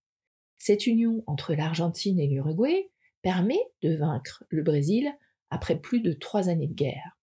Cette 0.58 0.88
union 0.88 1.24
entre 1.28 1.54
l'Argentine 1.54 2.20
et 2.20 2.28
l'Uruguay 2.28 2.90
permet 3.22 3.62
de 3.82 3.96
vaincre 3.96 4.44
le 4.50 4.64
Brésil 4.64 5.12
après 5.50 5.80
plus 5.80 6.02
de 6.02 6.14
trois 6.14 6.50
années 6.50 6.68
de 6.68 6.74
guerre. 6.74 7.18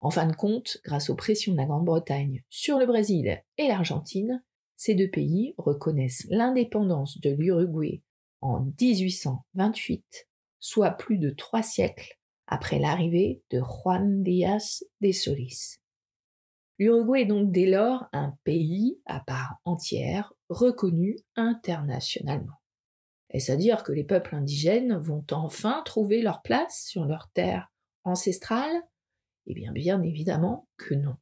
En 0.00 0.10
fin 0.10 0.26
de 0.26 0.36
compte, 0.36 0.78
grâce 0.84 1.10
aux 1.10 1.16
pressions 1.16 1.52
de 1.52 1.56
la 1.56 1.64
Grande-Bretagne 1.64 2.44
sur 2.50 2.78
le 2.78 2.86
Brésil 2.86 3.42
et 3.58 3.68
l'Argentine, 3.68 4.44
ces 4.76 4.94
deux 4.94 5.10
pays 5.10 5.54
reconnaissent 5.56 6.26
l'indépendance 6.28 7.18
de 7.20 7.30
l'Uruguay 7.30 8.02
en 8.40 8.66
1828, 8.80 10.28
soit 10.60 10.92
plus 10.92 11.18
de 11.18 11.30
trois 11.30 11.62
siècles 11.62 12.18
après 12.46 12.78
l'arrivée 12.78 13.42
de 13.50 13.60
Juan 13.60 14.22
Díaz 14.22 14.84
de 15.00 15.12
Solís. 15.12 15.80
L'Uruguay 16.78 17.22
est 17.22 17.26
donc 17.26 17.52
dès 17.52 17.66
lors 17.66 18.06
un 18.12 18.36
pays 18.44 19.00
à 19.06 19.20
part 19.20 19.56
entière, 19.64 20.34
reconnu 20.48 21.16
internationalement. 21.34 22.60
Est-ce 23.30 23.50
à 23.50 23.56
dire 23.56 23.82
que 23.82 23.92
les 23.92 24.04
peuples 24.04 24.34
indigènes 24.34 24.96
vont 24.98 25.24
enfin 25.32 25.82
trouver 25.84 26.22
leur 26.22 26.42
place 26.42 26.84
sur 26.86 27.06
leur 27.06 27.30
terre 27.32 27.72
ancestrale? 28.04 28.82
Eh 29.46 29.54
bien, 29.54 29.72
bien 29.72 30.02
évidemment 30.02 30.68
que 30.76 30.94
non. 30.94 31.16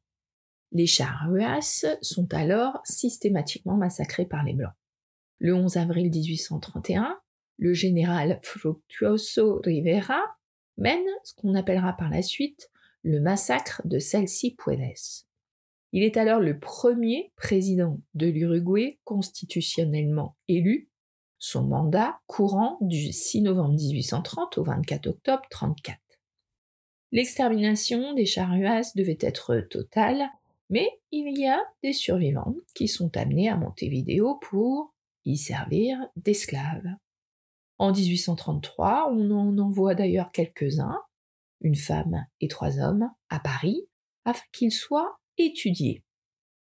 Les 0.71 0.87
charruas 0.87 1.85
sont 2.01 2.33
alors 2.33 2.81
systématiquement 2.83 3.77
massacrés 3.77 4.25
par 4.25 4.43
les 4.43 4.53
Blancs. 4.53 4.73
Le 5.39 5.53
11 5.53 5.77
avril 5.77 6.09
1831, 6.09 7.17
le 7.57 7.73
général 7.73 8.39
Fructuoso 8.43 9.61
Rivera 9.63 10.21
mène 10.77 11.05
ce 11.23 11.33
qu'on 11.35 11.55
appellera 11.55 11.93
par 11.93 12.09
la 12.09 12.21
suite 12.21 12.69
le 13.03 13.21
massacre 13.21 13.81
de 13.85 13.99
Celsi 13.99 14.55
Puedes. 14.55 15.25
Il 15.95 16.03
est 16.03 16.17
alors 16.17 16.41
le 16.41 16.59
premier 16.59 17.31
président 17.37 18.01
de 18.15 18.27
l'Uruguay 18.27 18.99
constitutionnellement 19.05 20.35
élu, 20.49 20.89
son 21.37 21.63
mandat 21.63 22.19
courant 22.27 22.77
du 22.81 23.13
6 23.13 23.43
novembre 23.43 23.75
1830 23.75 24.57
au 24.57 24.63
24 24.65 25.07
octobre 25.07 25.43
34. 25.49 25.97
L'extermination 27.13 28.13
des 28.13 28.25
Charruas 28.25 28.91
devait 28.97 29.17
être 29.21 29.55
totale, 29.69 30.25
mais 30.69 30.89
il 31.11 31.39
y 31.39 31.47
a 31.47 31.61
des 31.81 31.93
survivants 31.93 32.55
qui 32.73 32.89
sont 32.89 33.15
amenés 33.15 33.47
à 33.47 33.55
Montevideo 33.55 34.35
pour 34.41 34.93
y 35.23 35.37
servir 35.37 35.97
d'esclaves. 36.17 36.89
En 37.77 37.93
1833, 37.93 39.13
on 39.13 39.31
en 39.31 39.57
envoie 39.59 39.95
d'ailleurs 39.95 40.33
quelques-uns, 40.33 40.99
une 41.61 41.77
femme 41.77 42.25
et 42.41 42.49
trois 42.49 42.79
hommes, 42.79 43.09
à 43.29 43.39
Paris, 43.39 43.87
afin 44.25 44.43
qu'ils 44.51 44.73
soient 44.73 45.17
étudiés. 45.37 46.03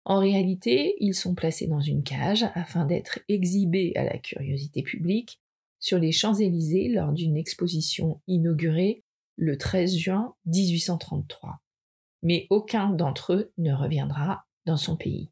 En 0.03 0.19
réalité, 0.19 0.95
ils 0.99 1.13
sont 1.13 1.35
placés 1.35 1.67
dans 1.67 1.79
une 1.79 2.03
cage 2.03 2.45
afin 2.55 2.85
d'être 2.85 3.19
exhibés 3.27 3.93
à 3.95 4.03
la 4.03 4.17
curiosité 4.17 4.81
publique 4.81 5.39
sur 5.79 5.99
les 5.99 6.11
Champs-Élysées 6.11 6.89
lors 6.89 7.11
d'une 7.11 7.37
exposition 7.37 8.21
inaugurée 8.27 9.03
le 9.35 9.57
13 9.57 9.95
juin 9.95 10.35
1833. 10.45 11.59
Mais 12.23 12.47
aucun 12.49 12.89
d'entre 12.89 13.33
eux 13.33 13.53
ne 13.57 13.73
reviendra 13.73 14.45
dans 14.65 14.77
son 14.77 14.95
pays. 14.95 15.29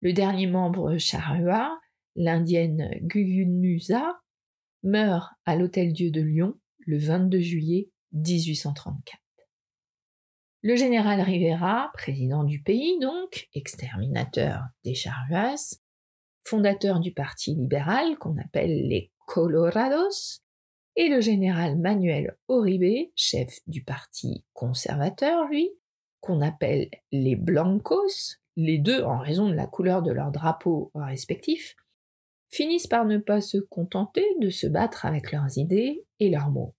Le 0.00 0.12
dernier 0.12 0.48
membre 0.48 0.98
Charrua, 0.98 1.78
l'indienne 2.16 2.90
Guyunusa, 3.02 4.20
meurt 4.82 5.32
à 5.44 5.54
l'Hôtel-Dieu 5.54 6.10
de 6.10 6.20
Lyon 6.20 6.58
le 6.78 6.98
22 6.98 7.40
juillet 7.40 7.90
1834. 8.12 9.21
Le 10.64 10.76
général 10.76 11.20
Rivera, 11.20 11.90
président 11.92 12.44
du 12.44 12.62
pays 12.62 12.96
donc, 13.00 13.48
exterminateur 13.52 14.62
des 14.84 14.94
Charruas, 14.94 15.80
fondateur 16.44 17.00
du 17.00 17.12
parti 17.12 17.56
libéral 17.56 18.16
qu'on 18.16 18.38
appelle 18.38 18.86
les 18.86 19.10
Colorados, 19.26 20.40
et 20.94 21.08
le 21.08 21.20
général 21.20 21.78
Manuel 21.78 22.36
Oribe, 22.46 23.10
chef 23.16 23.58
du 23.66 23.82
parti 23.82 24.44
conservateur, 24.52 25.48
lui, 25.48 25.68
qu'on 26.20 26.40
appelle 26.40 26.88
les 27.10 27.34
Blancos, 27.34 28.36
les 28.54 28.78
deux 28.78 29.02
en 29.02 29.18
raison 29.18 29.48
de 29.48 29.54
la 29.54 29.66
couleur 29.66 30.00
de 30.02 30.12
leurs 30.12 30.30
drapeaux 30.30 30.92
respectifs, 30.94 31.74
finissent 32.50 32.86
par 32.86 33.04
ne 33.04 33.18
pas 33.18 33.40
se 33.40 33.58
contenter 33.58 34.26
de 34.40 34.50
se 34.50 34.68
battre 34.68 35.06
avec 35.06 35.32
leurs 35.32 35.58
idées 35.58 36.04
et 36.20 36.30
leurs 36.30 36.50
mots. 36.50 36.76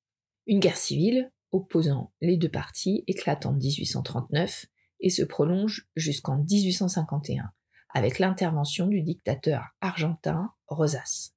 Une 0.47 0.59
guerre 0.59 0.77
civile 0.77 1.31
opposant 1.53 2.11
les 2.19 2.35
deux 2.35 2.49
parties 2.49 3.03
éclate 3.07 3.45
en 3.45 3.53
1839 3.53 4.65
et 4.99 5.09
se 5.09 5.23
prolonge 5.23 5.87
jusqu'en 5.95 6.37
1851, 6.37 7.51
avec 7.93 8.19
l'intervention 8.19 8.87
du 8.87 9.01
dictateur 9.01 9.63
argentin 9.79 10.51
Rosas. 10.67 11.33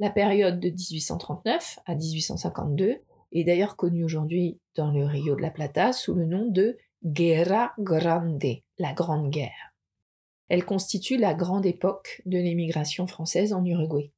La 0.00 0.10
période 0.10 0.58
de 0.58 0.70
1839 0.70 1.78
à 1.86 1.94
1852 1.94 2.96
est 3.32 3.44
d'ailleurs 3.44 3.76
connue 3.76 4.04
aujourd'hui 4.04 4.60
dans 4.74 4.90
le 4.90 5.04
Rio 5.04 5.36
de 5.36 5.42
la 5.42 5.50
Plata 5.50 5.92
sous 5.92 6.14
le 6.14 6.26
nom 6.26 6.46
de 6.50 6.76
Guerra 7.04 7.72
Grande, 7.78 8.42
la 8.78 8.92
Grande 8.92 9.30
Guerre. 9.30 9.74
Elle 10.48 10.64
constitue 10.64 11.16
la 11.16 11.34
grande 11.34 11.66
époque 11.66 12.22
de 12.26 12.38
l'émigration 12.38 13.06
française 13.06 13.52
en 13.52 13.64
Uruguay. 13.64 14.12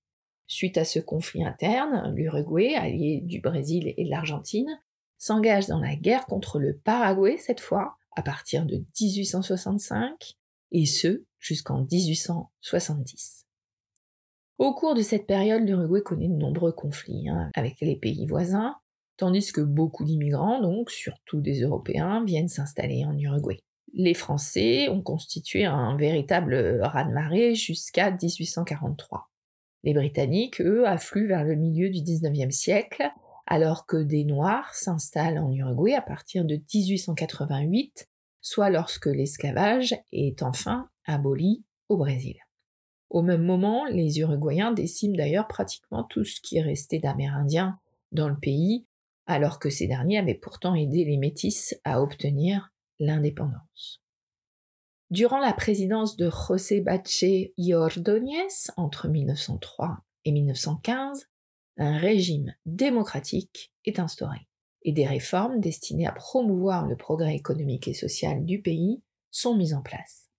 Suite 0.47 0.79
à 0.79 0.85
ce 0.85 0.99
conflit 0.99 1.45
interne, 1.45 2.15
l'Uruguay, 2.15 2.75
allié 2.75 3.21
du 3.23 3.41
Brésil 3.41 3.93
et 3.97 4.05
de 4.05 4.11
l'Argentine, 4.11 4.81
s'engage 5.19 5.67
dans 5.67 5.81
la 5.81 5.97
guerre 5.97 6.27
contre 6.27 6.59
le 6.59 6.77
Paraguay 6.77 7.37
cette 7.39 7.61
fois, 7.61 7.97
à 8.17 8.23
partir 8.23 8.67
de 8.67 8.85
1865, 9.01 10.37
et 10.73 10.87
ce 10.87 11.25
jusqu'en 11.39 11.87
1870. 11.91 13.47
Au 14.59 14.75
cours 14.75 14.95
de 14.95 15.03
cette 15.03 15.27
période, 15.27 15.67
l'Uruguay 15.67 16.03
connaît 16.03 16.29
de 16.29 16.35
nombreux 16.35 16.73
conflits 16.73 17.29
hein, 17.29 17.51
avec 17.55 17.81
les 17.81 17.97
pays 17.97 18.27
voisins, 18.27 18.77
tandis 19.17 19.53
que 19.53 19.61
beaucoup 19.61 20.05
d'immigrants, 20.05 20.61
donc 20.61 20.91
surtout 20.91 21.41
des 21.41 21.61
Européens, 21.61 22.25
viennent 22.25 22.49
s'installer 22.49 23.05
en 23.05 23.17
Uruguay. 23.19 23.61
Les 23.93 24.15
Français 24.15 24.89
ont 24.89 25.03
constitué 25.03 25.65
un 25.65 25.97
véritable 25.97 26.81
raz-de-marée 26.83 27.55
jusqu'à 27.55 28.11
1843. 28.11 29.31
Les 29.85 29.95
Britanniques, 29.95 30.61
eux, 30.61 30.87
affluent 30.87 31.29
vers 31.29 31.45
le 31.45 31.55
milieu 31.55 31.91
du 31.91 32.03
XIXe 32.03 32.55
siècle, 32.55 33.11
alors 33.47 33.87
que 33.87 33.97
des 33.97 34.25
Noirs 34.25 34.75
s'installent 34.75 35.39
en 35.39 35.53
Uruguay 35.53 35.95
à 35.95 36.03
partir 36.03 36.45
de 36.45 36.57
1888, 36.57 38.09
soit 38.41 38.71
lorsque 38.71 39.07
l'esclavage 39.07 39.95
est 40.13 40.43
enfin 40.43 40.91
aboli 41.05 41.65
au 41.89 41.97
Brésil. 41.97 42.37
Au 43.11 43.23
même 43.23 43.45
moment, 43.45 43.85
les 43.87 44.19
Uruguayens 44.19 44.73
déciment 44.73 45.17
d'ailleurs 45.17 45.47
pratiquement 45.47 46.05
tout 46.05 46.25
ce 46.25 46.41
qui 46.41 46.59
est 46.59 46.63
resté 46.63 46.99
d'Amérindiens 46.99 47.79
dans 48.13 48.29
le 48.29 48.39
pays, 48.39 48.87
alors 49.27 49.59
que 49.59 49.71
ces 49.71 49.87
derniers 49.87 50.19
avaient 50.19 50.35
pourtant 50.35 50.75
aidé 50.75 51.05
les 51.05 51.17
Métis 51.17 51.77
à 51.85 52.03
obtenir 52.03 52.73
l'indépendance. 52.99 54.03
Durant 55.11 55.39
la 55.39 55.53
présidence 55.53 56.17
de 56.17 56.31
José 56.31 56.81
Bache 56.81 57.23
y 57.23 57.75
Ordóñez 57.75 58.49
entre 58.77 59.07
1903 59.07 59.99
et 60.25 60.33
1915, 60.33 61.29
un 61.77 61.99
régime 61.99 62.55
démocratique 62.65 63.73
est 63.85 63.99
instauré 63.99 64.39
et 64.83 64.93
des 64.93 65.07
réformes 65.07 65.61
destinées 65.61 66.07
à 66.07 66.12
promouvoir 66.12 66.87
le 66.87 66.97
progrès 66.97 67.35
économique 67.35 67.89
et 67.89 67.95
social 67.95 68.45
du 68.45 68.62
pays 68.62 69.03
sont 69.31 69.57
mises 69.57 69.75
en 69.75 69.83
place. 69.83 70.31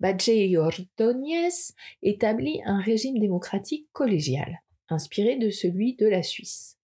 Bache 0.00 0.28
y 0.28 0.56
Ordóñez 0.56 1.72
établit 2.02 2.60
un 2.66 2.80
régime 2.80 3.18
démocratique 3.18 3.88
collégial, 3.92 4.60
inspiré 4.90 5.38
de 5.38 5.50
celui 5.50 5.94
de 5.96 6.06
la 6.06 6.22
Suisse. 6.22 6.78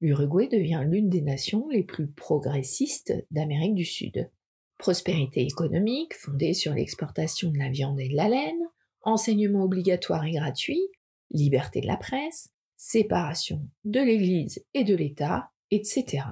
L'Uruguay 0.00 0.48
devient 0.48 0.84
l'une 0.86 1.08
des 1.08 1.22
nations 1.22 1.68
les 1.68 1.82
plus 1.82 2.06
progressistes 2.06 3.12
d'Amérique 3.30 3.74
du 3.74 3.84
Sud. 3.84 4.30
Prospérité 4.78 5.40
économique 5.40 6.14
fondée 6.14 6.52
sur 6.52 6.74
l'exportation 6.74 7.50
de 7.50 7.58
la 7.58 7.70
viande 7.70 7.98
et 7.98 8.08
de 8.08 8.16
la 8.16 8.28
laine, 8.28 8.68
enseignement 9.02 9.64
obligatoire 9.64 10.24
et 10.24 10.32
gratuit, 10.32 10.82
liberté 11.30 11.80
de 11.80 11.86
la 11.86 11.96
presse, 11.96 12.53
séparation 12.84 13.66
de 13.84 14.00
l'Église 14.00 14.62
et 14.74 14.84
de 14.84 14.94
l'État, 14.94 15.50
etc. 15.70 16.24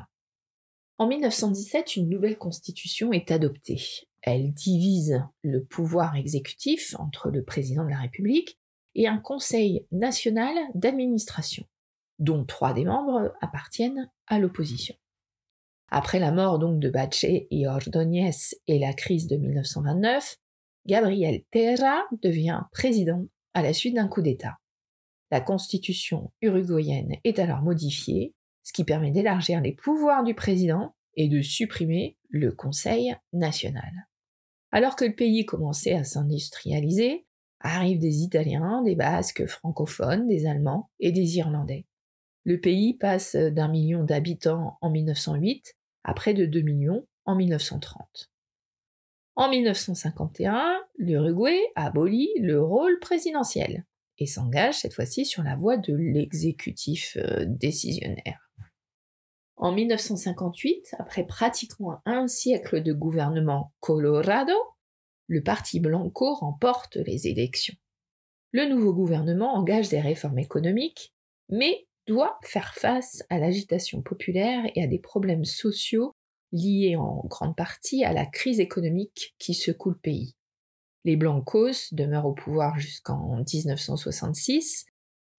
En 0.99 1.09
1917, 1.09 1.97
une 1.97 2.11
nouvelle 2.11 2.37
constitution 2.37 3.11
est 3.12 3.31
adoptée. 3.31 3.83
Elle 4.21 4.53
divise 4.53 5.25
le 5.43 5.65
pouvoir 5.65 6.15
exécutif 6.15 6.95
entre 6.99 7.31
le 7.31 7.43
président 7.43 7.85
de 7.85 7.88
la 7.88 8.01
République 8.01 8.59
et 8.95 9.09
un 9.09 9.17
conseil 9.17 9.87
national 9.93 10.55
d'administration, 10.75 11.65
dont 12.19 12.45
trois 12.45 12.75
des 12.75 12.85
membres 12.85 13.33
appartiennent 13.41 14.11
à 14.27 14.38
l'opposition. 14.38 14.95
Après 15.88 16.19
la 16.19 16.33
mort 16.33 16.59
donc 16.59 16.79
de 16.81 16.91
Bache 16.91 17.25
et 17.25 17.67
Ordóñez 17.67 18.55
et 18.67 18.79
la 18.79 18.93
crise 18.93 19.27
de 19.27 19.37
1929, 19.37 20.37
Gabriel 20.85 21.43
Terra 21.51 22.03
devient 22.21 22.61
président 22.73 23.27
à 23.55 23.62
la 23.62 23.73
suite 23.73 23.95
d'un 23.95 24.09
coup 24.09 24.21
d'État. 24.21 24.59
La 25.33 25.40
constitution 25.40 26.31
uruguayenne 26.42 27.16
est 27.25 27.38
alors 27.38 27.62
modifiée, 27.62 28.35
ce 28.64 28.73
qui 28.75 28.85
permet 28.85 29.11
d'élargir 29.11 29.62
les 29.62 29.73
pouvoirs 29.73 30.25
du 30.25 30.35
président 30.35 30.95
et 31.16 31.27
de 31.31 31.40
supprimer 31.40 32.18
le 32.29 32.53
Conseil 32.53 33.16
national. 33.33 33.90
Alors 34.73 34.95
que 34.95 35.07
le 35.07 35.14
pays 35.14 35.47
commençait 35.47 35.95
à 35.95 36.05
s'industrialiser, 36.05 37.25
arrivent 37.61 37.99
des 37.99 38.21
Italiens, 38.21 38.83
des 38.83 38.95
Basques 38.95 39.47
francophones, 39.47 40.29
des 40.29 40.45
Allemands 40.45 40.90
et 41.01 41.12
des 41.12 41.38
Irlandais. 41.38 41.87
Le 42.45 42.61
pays 42.61 42.92
passe 42.92 43.35
d'un 43.35 43.68
million 43.68 44.05
d'habitants 44.05 44.77
en 44.83 44.90
1908 44.90 45.79
à 46.05 46.12
près 46.12 46.35
de 46.35 46.45
2 46.45 46.61
millions 46.61 47.07
en 47.25 47.37
1930. 47.37 48.31
En 49.37 49.49
1951, 49.49 50.79
l'Uruguay 50.99 51.59
abolit 51.75 52.29
le 52.38 52.62
rôle 52.62 52.99
présidentiel 53.01 53.87
et 54.23 54.27
s'engage 54.27 54.79
cette 54.79 54.95
fois-ci 54.95 55.27
sur 55.27 55.43
la 55.43 55.57
voie 55.57 55.77
de 55.77 55.95
l'exécutif 55.95 57.17
euh, 57.21 57.45
décisionnaire. 57.47 58.51
En 59.57 59.73
1958, 59.73 60.97
après 60.99 61.27
pratiquement 61.27 62.01
un 62.05 62.27
siècle 62.27 62.83
de 62.83 62.93
gouvernement 62.93 63.73
Colorado, 63.81 64.55
le 65.27 65.43
parti 65.43 65.81
Blanco 65.81 66.35
remporte 66.35 66.97
les 66.97 67.27
élections. 67.27 67.75
Le 68.53 68.69
nouveau 68.69 68.93
gouvernement 68.93 69.55
engage 69.55 69.89
des 69.89 70.01
réformes 70.01 70.39
économiques, 70.39 71.13
mais 71.49 71.87
doit 72.07 72.39
faire 72.43 72.75
face 72.75 73.23
à 73.31 73.39
l'agitation 73.39 74.03
populaire 74.03 74.65
et 74.75 74.83
à 74.83 74.87
des 74.87 74.99
problèmes 74.99 75.45
sociaux 75.45 76.13
liés 76.53 76.97
en 76.97 77.23
grande 77.27 77.57
partie 77.57 78.05
à 78.05 78.13
la 78.13 78.27
crise 78.27 78.61
économique 78.61 79.35
qui 79.39 79.55
secoue 79.55 79.91
le 79.91 79.99
pays. 79.99 80.35
Les 81.05 81.17
Blancos 81.17 81.93
demeurent 81.93 82.27
au 82.27 82.33
pouvoir 82.33 82.79
jusqu'en 82.79 83.43
1966, 83.53 84.87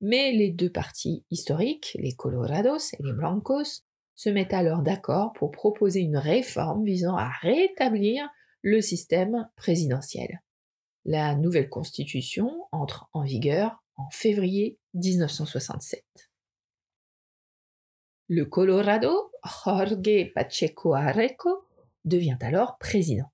mais 0.01 0.31
les 0.33 0.51
deux 0.51 0.69
partis 0.69 1.23
historiques, 1.31 1.95
les 1.99 2.13
Colorados 2.13 2.93
et 2.93 3.03
les 3.03 3.13
Blancos, 3.13 3.83
se 4.15 4.29
mettent 4.29 4.53
alors 4.53 4.81
d'accord 4.81 5.33
pour 5.33 5.51
proposer 5.51 6.01
une 6.01 6.17
réforme 6.17 6.83
visant 6.83 7.15
à 7.15 7.29
rétablir 7.41 8.29
le 8.61 8.81
système 8.81 9.49
présidentiel. 9.55 10.41
La 11.05 11.35
nouvelle 11.35 11.69
constitution 11.69 12.67
entre 12.71 13.09
en 13.13 13.23
vigueur 13.23 13.83
en 13.95 14.09
février 14.09 14.79
1967. 14.93 16.03
Le 18.29 18.45
Colorado, 18.45 19.31
Jorge 19.43 20.31
Pacheco 20.33 20.93
Areco, 20.93 21.67
devient 22.05 22.37
alors 22.41 22.77
président. 22.77 23.32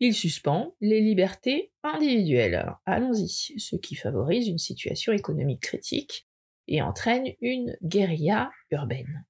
Il 0.00 0.14
suspend 0.14 0.76
les 0.80 1.00
libertés 1.00 1.72
individuelles. 1.82 2.72
Allons-y, 2.86 3.28
ce 3.28 3.74
qui 3.74 3.96
favorise 3.96 4.46
une 4.46 4.58
situation 4.58 5.12
économique 5.12 5.62
critique 5.62 6.28
et 6.68 6.82
entraîne 6.82 7.26
une 7.40 7.76
guérilla 7.82 8.50
urbaine. 8.70 9.24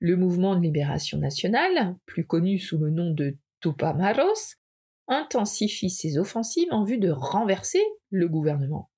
Le 0.00 0.16
mouvement 0.16 0.56
de 0.56 0.60
libération 0.60 1.18
nationale, 1.18 1.96
plus 2.04 2.26
connu 2.26 2.58
sous 2.58 2.78
le 2.78 2.90
nom 2.90 3.12
de 3.12 3.36
Tupamaros, 3.60 4.56
intensifie 5.06 5.90
ses 5.90 6.18
offensives 6.18 6.68
en 6.72 6.82
vue 6.82 6.98
de 6.98 7.10
renverser 7.10 7.82
le 8.10 8.28
gouvernement. 8.28 8.90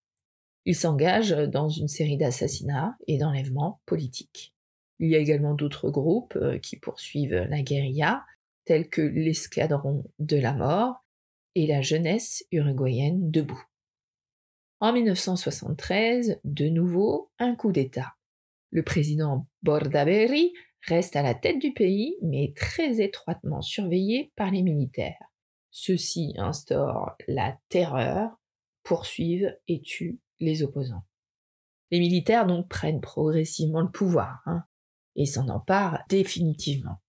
Il 0.64 0.74
s'engage 0.74 1.30
dans 1.30 1.68
une 1.68 1.88
série 1.88 2.16
d'assassinats 2.16 2.96
et 3.06 3.18
d'enlèvements 3.18 3.80
politiques. 3.86 4.54
Il 4.98 5.10
y 5.10 5.16
a 5.16 5.18
également 5.18 5.54
d'autres 5.54 5.90
groupes 5.90 6.36
euh, 6.36 6.58
qui 6.58 6.76
poursuivent 6.76 7.46
la 7.48 7.62
guérilla, 7.62 8.24
tels 8.66 8.88
que 8.88 9.00
l'escadron 9.00 10.04
de 10.18 10.36
la 10.36 10.52
mort 10.52 11.02
et 11.54 11.66
la 11.66 11.82
jeunesse 11.82 12.44
uruguayenne 12.52 13.30
debout. 13.30 13.62
En 14.80 14.92
1973, 14.92 16.40
de 16.44 16.68
nouveau, 16.68 17.30
un 17.38 17.54
coup 17.54 17.72
d'État. 17.72 18.14
Le 18.70 18.82
président 18.82 19.46
Bordaberry 19.62 20.52
reste 20.86 21.16
à 21.16 21.22
la 21.22 21.34
tête 21.34 21.58
du 21.58 21.72
pays, 21.72 22.16
mais 22.22 22.52
très 22.56 23.00
étroitement 23.00 23.60
surveillé 23.60 24.32
par 24.36 24.50
les 24.50 24.62
militaires. 24.62 25.32
Ceux-ci 25.70 26.34
instaurent 26.38 27.16
la 27.28 27.58
terreur, 27.68 28.30
poursuivent 28.82 29.54
et 29.68 29.82
tuent 29.82 30.20
les 30.38 30.62
opposants. 30.62 31.04
Les 31.90 31.98
militaires 31.98 32.46
donc 32.46 32.68
prennent 32.68 33.00
progressivement 33.00 33.82
le 33.82 33.90
pouvoir. 33.90 34.40
Hein 34.46 34.64
et 35.16 35.26
s'en 35.26 35.48
empare 35.48 36.02
définitivement. 36.08 37.00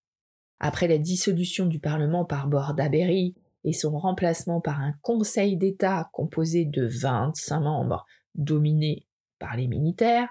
Après 0.60 0.88
la 0.88 0.98
dissolution 0.98 1.66
du 1.66 1.80
Parlement 1.80 2.26
par 2.26 2.48
Bordaberry 2.48 3.36
et 3.64 3.74
son 3.74 3.98
remplacement 3.98 4.62
par 4.62 4.80
un 4.80 4.94
Conseil 5.02 5.58
d'État 5.58 6.10
composé 6.14 6.66
de 6.66 6.86
25 6.86 7.60
membres 7.60 8.06
dominés 8.36 9.08
par 9.40 9.56
les 9.56 9.68
militaires, 9.68 10.30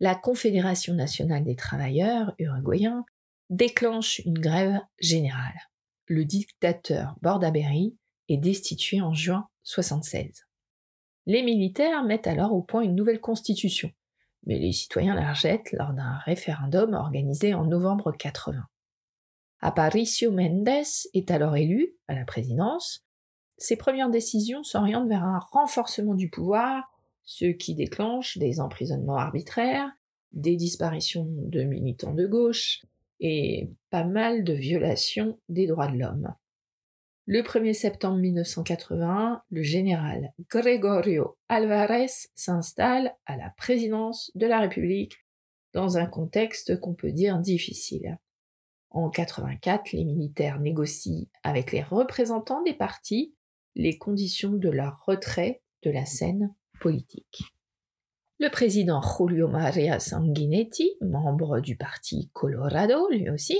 la 0.00 0.14
Confédération 0.14 0.94
nationale 0.94 1.44
des 1.44 1.56
travailleurs 1.56 2.34
uruguayens 2.38 3.04
déclenche 3.50 4.20
une 4.24 4.38
grève 4.38 4.80
générale. 4.98 5.54
Le 6.06 6.24
dictateur 6.24 7.14
Bordaberry 7.22 7.96
est 8.28 8.38
destitué 8.38 9.00
en 9.00 9.14
juin 9.14 9.48
76. 9.62 10.46
Les 11.26 11.42
militaires 11.42 12.04
mettent 12.04 12.26
alors 12.26 12.52
au 12.52 12.62
point 12.62 12.82
une 12.82 12.96
nouvelle 12.96 13.20
constitution, 13.20 13.90
mais 14.44 14.58
les 14.58 14.72
citoyens 14.72 15.14
la 15.14 15.30
rejettent 15.30 15.70
lors 15.72 15.92
d'un 15.92 16.18
référendum 16.24 16.94
organisé 16.94 17.54
en 17.54 17.64
novembre 17.64 18.10
80. 18.10 18.60
Aparicio 19.64 20.32
Mendes 20.32 20.68
est 21.14 21.30
alors 21.30 21.56
élu 21.56 21.94
à 22.08 22.16
la 22.16 22.24
présidence. 22.24 23.06
Ses 23.58 23.76
premières 23.76 24.10
décisions 24.10 24.64
s'orientent 24.64 25.08
vers 25.08 25.22
un 25.22 25.38
renforcement 25.38 26.14
du 26.14 26.28
pouvoir, 26.28 26.90
ce 27.22 27.44
qui 27.44 27.76
déclenche 27.76 28.38
des 28.38 28.58
emprisonnements 28.58 29.18
arbitraires, 29.18 29.88
des 30.32 30.56
disparitions 30.56 31.28
de 31.28 31.62
militants 31.62 32.12
de 32.12 32.26
gauche 32.26 32.82
et 33.20 33.70
pas 33.90 34.02
mal 34.02 34.42
de 34.42 34.52
violations 34.52 35.38
des 35.48 35.68
droits 35.68 35.86
de 35.86 35.96
l'homme. 35.96 36.34
Le 37.26 37.42
1er 37.42 37.72
septembre 37.72 38.18
1981, 38.18 39.44
le 39.48 39.62
général 39.62 40.32
Gregorio 40.50 41.36
Alvarez 41.48 42.10
s'installe 42.34 43.14
à 43.26 43.36
la 43.36 43.50
présidence 43.56 44.32
de 44.34 44.48
la 44.48 44.58
République 44.58 45.24
dans 45.72 45.98
un 45.98 46.06
contexte 46.06 46.80
qu'on 46.80 46.94
peut 46.94 47.12
dire 47.12 47.38
difficile. 47.38 48.18
En 48.94 49.08
84, 49.08 49.92
les 49.92 50.04
militaires 50.04 50.60
négocient 50.60 51.26
avec 51.42 51.72
les 51.72 51.82
représentants 51.82 52.62
des 52.62 52.74
partis 52.74 53.34
les 53.74 53.96
conditions 53.96 54.52
de 54.52 54.68
leur 54.68 55.02
retrait 55.06 55.62
de 55.82 55.90
la 55.90 56.04
scène 56.04 56.54
politique. 56.80 57.42
Le 58.38 58.50
président 58.50 59.00
Julio 59.00 59.48
Maria 59.48 59.98
Sanguinetti, 59.98 60.96
membre 61.00 61.60
du 61.60 61.76
parti 61.76 62.30
Colorado 62.34 63.08
lui 63.10 63.30
aussi, 63.30 63.58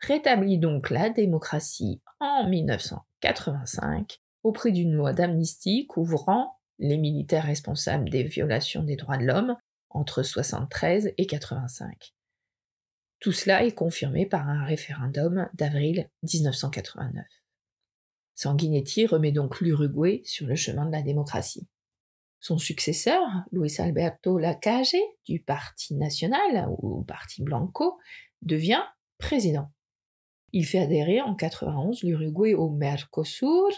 rétablit 0.00 0.58
donc 0.58 0.90
la 0.90 1.10
démocratie 1.10 2.00
en 2.20 2.48
1985 2.48 4.20
au 4.42 4.52
prix 4.52 4.72
d'une 4.72 4.92
loi 4.92 5.12
d'amnistie 5.12 5.86
couvrant 5.86 6.58
les 6.78 6.98
militaires 6.98 7.46
responsables 7.46 8.10
des 8.10 8.22
violations 8.24 8.82
des 8.82 8.96
droits 8.96 9.18
de 9.18 9.24
l'homme 9.24 9.56
entre 9.90 10.22
73 10.22 11.12
et 11.16 11.26
85. 11.26 12.12
Tout 13.22 13.30
cela 13.30 13.64
est 13.64 13.72
confirmé 13.72 14.26
par 14.26 14.48
un 14.48 14.64
référendum 14.64 15.48
d'avril 15.54 16.10
1989. 16.24 17.24
Sanguinetti 18.34 19.06
remet 19.06 19.30
donc 19.30 19.60
l'Uruguay 19.60 20.22
sur 20.24 20.48
le 20.48 20.56
chemin 20.56 20.86
de 20.86 20.90
la 20.90 21.02
démocratie. 21.02 21.68
Son 22.40 22.58
successeur, 22.58 23.22
Luis 23.52 23.76
Alberto 23.78 24.38
Lacage, 24.38 24.96
du 25.24 25.38
Parti 25.38 25.94
national 25.94 26.68
ou 26.78 27.04
Parti 27.04 27.44
Blanco, 27.44 27.96
devient 28.42 28.82
président. 29.18 29.70
Il 30.50 30.66
fait 30.66 30.80
adhérer 30.80 31.20
en 31.20 31.36
91 31.36 32.02
l'Uruguay 32.02 32.54
au 32.54 32.70
Mercosur, 32.70 33.68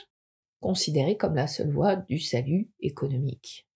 considéré 0.60 1.18
comme 1.18 1.34
la 1.34 1.48
seule 1.48 1.70
voie 1.70 1.96
du 1.96 2.18
salut 2.18 2.70
économique. 2.80 3.68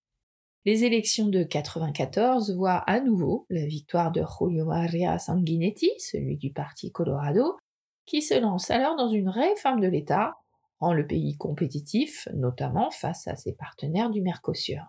Les 0.69 0.85
élections 0.85 1.29
de 1.29 1.45
94 1.45 2.55
voient 2.55 2.85
à 2.87 3.01
nouveau 3.01 3.47
la 3.49 3.65
victoire 3.65 4.13
de 4.13 4.21
Julio 4.21 4.67
Maria 4.67 5.19
Sanguinetti, 5.19 5.91
celui 5.99 6.37
du 6.37 6.53
Parti 6.53 6.93
Colorado, 6.93 7.57
qui 8.05 8.21
se 8.21 8.39
lance 8.39 8.71
alors 8.71 8.95
dans 8.95 9.09
une 9.09 9.31
réforme 9.31 9.81
de 9.81 9.87
l'État 9.87 10.35
rend 10.79 10.93
le 10.93 11.07
pays 11.07 11.39
compétitif, 11.39 12.29
notamment 12.35 12.91
face 12.91 13.27
à 13.29 13.35
ses 13.35 13.55
partenaires 13.55 14.11
du 14.11 14.21
Mercosur. 14.21 14.83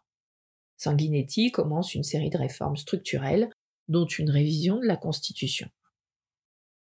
Sanguinetti 0.75 1.49
commence 1.49 1.95
une 1.95 2.03
série 2.03 2.29
de 2.29 2.37
réformes 2.37 2.75
structurelles, 2.75 3.49
dont 3.87 4.05
une 4.05 4.31
révision 4.31 4.79
de 4.79 4.85
la 4.85 4.97
Constitution. 4.97 5.69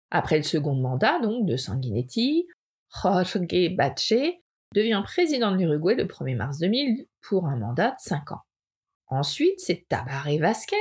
Après 0.09 0.35
le 0.35 0.43
second 0.43 0.75
mandat 0.75 1.17
de 1.21 1.55
Sanguinetti, 1.55 2.45
Jorge 3.01 3.37
Bache 3.73 4.13
devient 4.75 5.01
président 5.05 5.53
de 5.53 5.59
l'Uruguay 5.59 5.95
le 5.95 6.07
1er 6.07 6.35
mars 6.35 6.57
2000 6.57 7.05
pour 7.21 7.47
un 7.47 7.55
mandat 7.55 7.91
de 7.91 7.95
5 7.99 8.33
ans. 8.33 8.41
Ensuite, 9.13 9.59
c'est 9.59 9.85
Tabaré 9.89 10.37
Vasquez, 10.37 10.77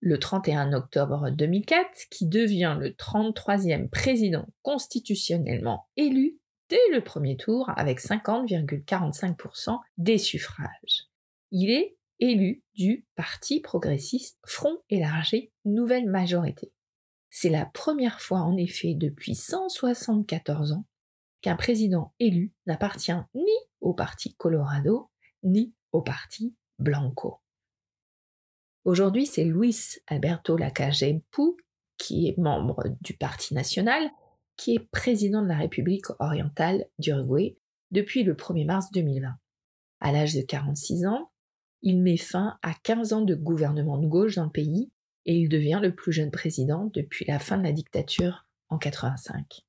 le 0.00 0.18
31 0.18 0.74
octobre 0.74 1.30
2004, 1.30 2.08
qui 2.10 2.26
devient 2.26 2.76
le 2.78 2.90
33e 2.90 3.88
président 3.88 4.46
constitutionnellement 4.60 5.88
élu 5.96 6.38
dès 6.68 6.76
le 6.92 7.02
premier 7.02 7.38
tour 7.38 7.70
avec 7.76 8.02
50,45% 8.02 9.78
des 9.96 10.18
suffrages. 10.18 11.08
Il 11.52 11.70
est 11.70 11.96
élu 12.18 12.62
du 12.74 13.06
Parti 13.14 13.60
progressiste 13.60 14.38
Front 14.44 14.76
élargi 14.90 15.50
Nouvelle 15.64 16.06
Majorité. 16.06 16.74
C'est 17.30 17.48
la 17.48 17.64
première 17.64 18.20
fois 18.20 18.40
en 18.40 18.58
effet 18.58 18.92
depuis 18.92 19.34
174 19.34 20.72
ans 20.72 20.84
qu'un 21.40 21.56
président 21.56 22.12
élu 22.20 22.52
n'appartient 22.66 23.12
ni 23.34 23.52
au 23.80 23.94
Parti 23.94 24.34
Colorado 24.34 25.10
ni 25.42 25.72
au 25.92 26.02
Parti 26.02 26.54
Blanco. 26.78 27.40
Aujourd'hui, 28.84 29.26
c'est 29.26 29.44
Luis 29.44 29.98
Alberto 30.06 30.56
Lacalle 30.56 31.20
Pou, 31.30 31.56
qui 31.98 32.28
est 32.28 32.38
membre 32.38 32.84
du 33.02 33.14
Parti 33.14 33.52
national, 33.52 34.10
qui 34.56 34.74
est 34.74 34.90
président 34.90 35.42
de 35.42 35.48
la 35.48 35.58
République 35.58 36.06
orientale 36.18 36.86
d'Uruguay 36.98 37.58
depuis 37.90 38.22
le 38.22 38.34
1er 38.34 38.64
mars 38.64 38.90
2020. 38.92 39.28
À 40.00 40.12
l'âge 40.12 40.34
de 40.34 40.40
46 40.40 41.04
ans, 41.06 41.30
il 41.82 42.00
met 42.02 42.16
fin 42.16 42.58
à 42.62 42.72
15 42.72 43.12
ans 43.12 43.20
de 43.20 43.34
gouvernement 43.34 43.98
de 43.98 44.06
gauche 44.06 44.36
dans 44.36 44.44
le 44.44 44.50
pays 44.50 44.90
et 45.26 45.36
il 45.36 45.50
devient 45.50 45.80
le 45.82 45.94
plus 45.94 46.12
jeune 46.12 46.30
président 46.30 46.90
depuis 46.94 47.26
la 47.26 47.38
fin 47.38 47.58
de 47.58 47.62
la 47.62 47.72
dictature 47.72 48.46
en 48.70 48.78
85. 48.78 49.60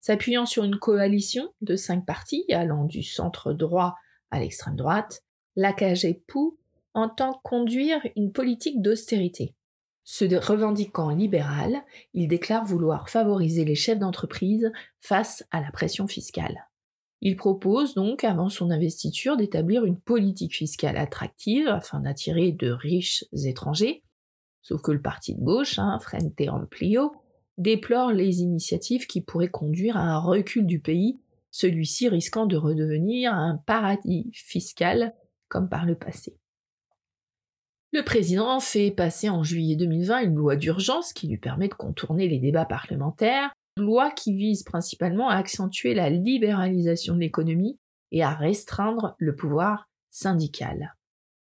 S'appuyant 0.00 0.46
sur 0.46 0.62
une 0.62 0.78
coalition 0.78 1.52
de 1.62 1.74
cinq 1.74 2.06
partis 2.06 2.44
allant 2.52 2.84
du 2.84 3.02
centre 3.02 3.52
droit 3.52 3.96
à 4.30 4.38
l'extrême 4.38 4.76
droite, 4.76 5.24
l'AKG 5.56 6.22
Pou 6.28 6.58
entend 6.96 7.40
conduire 7.44 8.00
une 8.16 8.32
politique 8.32 8.82
d'austérité 8.82 9.54
se 10.08 10.24
revendiquant 10.36 11.10
libéral, 11.10 11.82
il 12.14 12.28
déclare 12.28 12.64
vouloir 12.64 13.10
favoriser 13.10 13.64
les 13.64 13.74
chefs 13.74 13.98
d'entreprise 13.98 14.70
face 15.00 15.44
à 15.50 15.60
la 15.60 15.72
pression 15.72 16.06
fiscale. 16.06 16.68
Il 17.22 17.34
propose 17.34 17.94
donc, 17.94 18.22
avant 18.22 18.48
son 18.48 18.70
investiture, 18.70 19.36
d'établir 19.36 19.84
une 19.84 19.98
politique 19.98 20.54
fiscale 20.54 20.96
attractive 20.96 21.66
afin 21.66 21.98
d'attirer 21.98 22.52
de 22.52 22.70
riches 22.70 23.24
étrangers. 23.32 24.04
Sauf 24.62 24.80
que 24.80 24.92
le 24.92 25.02
parti 25.02 25.34
de 25.34 25.40
gauche, 25.40 25.80
hein, 25.80 25.98
Frente 26.00 26.40
Amplio, 26.48 27.12
déplore 27.58 28.12
les 28.12 28.42
initiatives 28.42 29.08
qui 29.08 29.22
pourraient 29.22 29.48
conduire 29.48 29.96
à 29.96 30.02
un 30.02 30.18
recul 30.18 30.66
du 30.66 30.78
pays, 30.78 31.18
celui-ci 31.50 32.08
risquant 32.08 32.46
de 32.46 32.56
redevenir 32.56 33.34
un 33.34 33.56
paradis 33.66 34.30
fiscal 34.34 35.16
comme 35.48 35.68
par 35.68 35.84
le 35.84 35.96
passé. 35.96 36.36
Le 37.92 38.02
président 38.02 38.60
fait 38.60 38.90
passer 38.90 39.28
en 39.28 39.42
juillet 39.42 39.76
2020 39.76 40.20
une 40.20 40.34
loi 40.34 40.56
d'urgence 40.56 41.12
qui 41.12 41.28
lui 41.28 41.38
permet 41.38 41.68
de 41.68 41.74
contourner 41.74 42.28
les 42.28 42.38
débats 42.38 42.64
parlementaires, 42.64 43.52
loi 43.76 44.10
qui 44.10 44.34
vise 44.34 44.64
principalement 44.64 45.28
à 45.28 45.36
accentuer 45.36 45.94
la 45.94 46.10
libéralisation 46.10 47.14
de 47.14 47.20
l'économie 47.20 47.78
et 48.10 48.22
à 48.22 48.34
restreindre 48.34 49.14
le 49.18 49.34
pouvoir 49.36 49.88
syndical. 50.10 50.94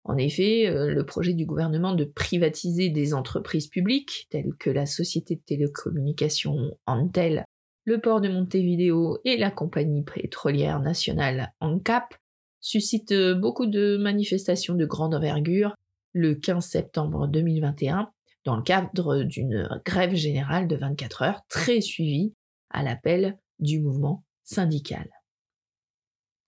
En 0.05 0.16
effet, 0.16 0.68
euh, 0.68 0.90
le 0.92 1.05
projet 1.05 1.35
du 1.35 1.44
gouvernement 1.44 1.94
de 1.94 2.05
privatiser 2.05 2.88
des 2.88 3.14
entreprises 3.14 3.68
publiques, 3.68 4.27
telles 4.31 4.55
que 4.59 4.70
la 4.70 4.87
société 4.87 5.37
de 5.37 5.42
télécommunications 5.44 6.70
Antel, 6.87 7.44
le 7.85 8.01
port 8.01 8.20
de 8.20 8.29
Montevideo 8.29 9.18
et 9.24 9.37
la 9.37 9.51
compagnie 9.51 10.05
pétrolière 10.05 10.81
nationale 10.81 11.53
ANCAP, 11.61 12.14
suscite 12.61 13.14
beaucoup 13.38 13.66
de 13.66 13.96
manifestations 13.96 14.74
de 14.74 14.87
grande 14.87 15.14
envergure 15.14 15.74
le 16.12 16.34
15 16.34 16.64
septembre 16.64 17.28
2021 17.28 18.10
dans 18.44 18.56
le 18.56 18.62
cadre 18.62 19.22
d'une 19.24 19.68
grève 19.84 20.14
générale 20.14 20.68
de 20.68 20.76
24 20.76 21.22
heures 21.22 21.42
très 21.48 21.80
suivie 21.80 22.34
à 22.70 22.82
l'appel 22.82 23.38
du 23.58 23.80
mouvement 23.80 24.24
syndical. 24.44 25.08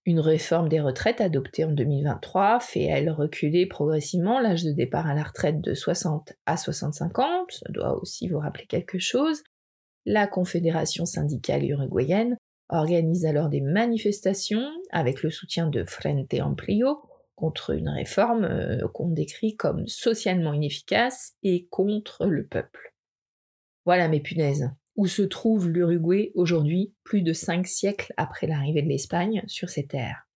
Une 0.06 0.20
réforme 0.20 0.68
des 0.68 0.80
retraites 0.80 1.20
adoptée 1.20 1.64
en 1.64 1.72
2023 1.72 2.60
fait, 2.60 2.84
elle, 2.84 3.10
reculer 3.10 3.66
progressivement 3.66 4.40
l'âge 4.40 4.64
de 4.64 4.72
départ 4.72 5.06
à 5.06 5.14
la 5.14 5.22
retraite 5.22 5.60
de 5.60 5.74
60 5.74 6.32
à 6.46 6.56
65 6.56 7.18
ans, 7.18 7.44
ça 7.50 7.70
doit 7.70 8.00
aussi 8.00 8.28
vous 8.28 8.38
rappeler 8.38 8.66
quelque 8.66 8.98
chose. 8.98 9.42
La 10.06 10.26
Confédération 10.26 11.04
syndicale 11.04 11.64
uruguayenne 11.64 12.38
organise 12.70 13.26
alors 13.26 13.50
des 13.50 13.60
manifestations 13.60 14.66
avec 14.90 15.22
le 15.22 15.30
soutien 15.30 15.66
de 15.66 15.84
Frente 15.84 16.32
Amplio 16.40 17.02
contre 17.40 17.70
une 17.70 17.88
réforme 17.88 18.44
euh, 18.44 18.87
qu'on 18.94 19.09
décrit 19.09 19.57
comme 19.57 19.87
socialement 19.88 20.53
inefficace 20.53 21.35
et 21.42 21.66
contre 21.70 22.26
le 22.26 22.46
peuple. 22.46 22.94
Voilà 23.87 24.09
mes 24.09 24.20
punaises. 24.20 24.70
Où 24.96 25.07
se 25.07 25.22
trouve 25.22 25.68
l'Uruguay 25.68 26.31
aujourd'hui, 26.35 26.92
plus 27.03 27.22
de 27.22 27.33
cinq 27.33 27.66
siècles 27.66 28.12
après 28.16 28.46
l'arrivée 28.46 28.83
de 28.83 28.88
l'Espagne 28.88 29.42
sur 29.46 29.70
ces 29.70 29.87
terres? 29.87 30.29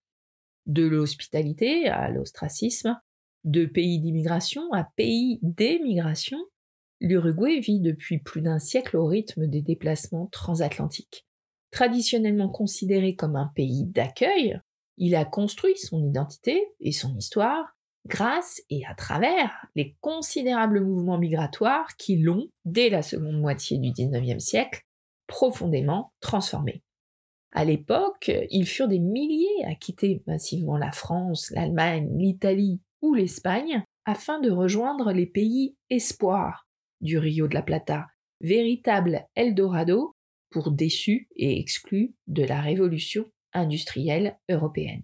De 0.67 0.87
l'hospitalité 0.87 1.89
à 1.89 2.09
l'ostracisme, 2.09 2.99
de 3.45 3.67
pays 3.67 4.01
d'immigration 4.01 4.73
à 4.73 4.85
pays 4.97 5.39
d'émigration, 5.43 6.39
L'Uruguay 7.01 7.61
vit 7.61 7.81
depuis 7.81 8.19
plus 8.19 8.41
d'un 8.41 8.59
siècle 8.59 8.97
au 8.97 9.05
rythme 9.05 9.47
des 9.47 9.61
déplacements 9.61 10.29
transatlantiques. 10.29 11.27
Traditionnellement 11.71 12.49
considéré 12.49 13.15
comme 13.15 13.37
un 13.37 13.51
pays 13.55 13.85
d'accueil, 13.85 14.59
il 14.97 15.15
a 15.15 15.25
construit 15.25 15.77
son 15.77 16.05
identité 16.05 16.69
et 16.81 16.93
son 16.93 17.17
histoire 17.17 17.75
grâce 18.07 18.63
et 18.71 18.85
à 18.87 18.95
travers 18.95 19.67
les 19.75 19.97
considérables 20.01 20.85
mouvements 20.85 21.19
migratoires 21.19 21.97
qui 21.97 22.17
l'ont, 22.17 22.49
dès 22.65 22.91
la 22.91 23.03
seconde 23.03 23.41
moitié 23.41 23.79
du 23.79 23.93
XIXe 23.93 24.45
siècle, 24.45 24.83
profondément 25.27 26.13
transformé. 26.21 26.83
À 27.53 27.65
l'époque, 27.65 28.31
ils 28.51 28.67
furent 28.67 28.89
des 28.89 28.99
milliers 28.99 29.65
à 29.65 29.75
quitter 29.75 30.23
massivement 30.27 30.77
la 30.77 30.93
France, 30.93 31.51
l'Allemagne, 31.53 32.11
l'Italie 32.19 32.81
ou 33.01 33.15
l'Espagne 33.15 33.85
afin 34.05 34.41
de 34.41 34.51
rejoindre 34.51 35.13
les 35.13 35.27
pays 35.27 35.77
espoirs 35.89 36.67
du 37.01 37.17
Rio 37.17 37.49
de 37.49 37.55
la 37.55 37.63
Plata, 37.63 38.07
véritable 38.41 39.27
Eldorado 39.35 40.15
pour 40.51 40.73
déçus 40.73 41.29
et 41.37 41.59
exclus 41.59 42.15
de 42.27 42.43
la 42.43 42.61
révolution 42.61 43.25
industrielle 43.55 44.39
européenne. 44.51 45.03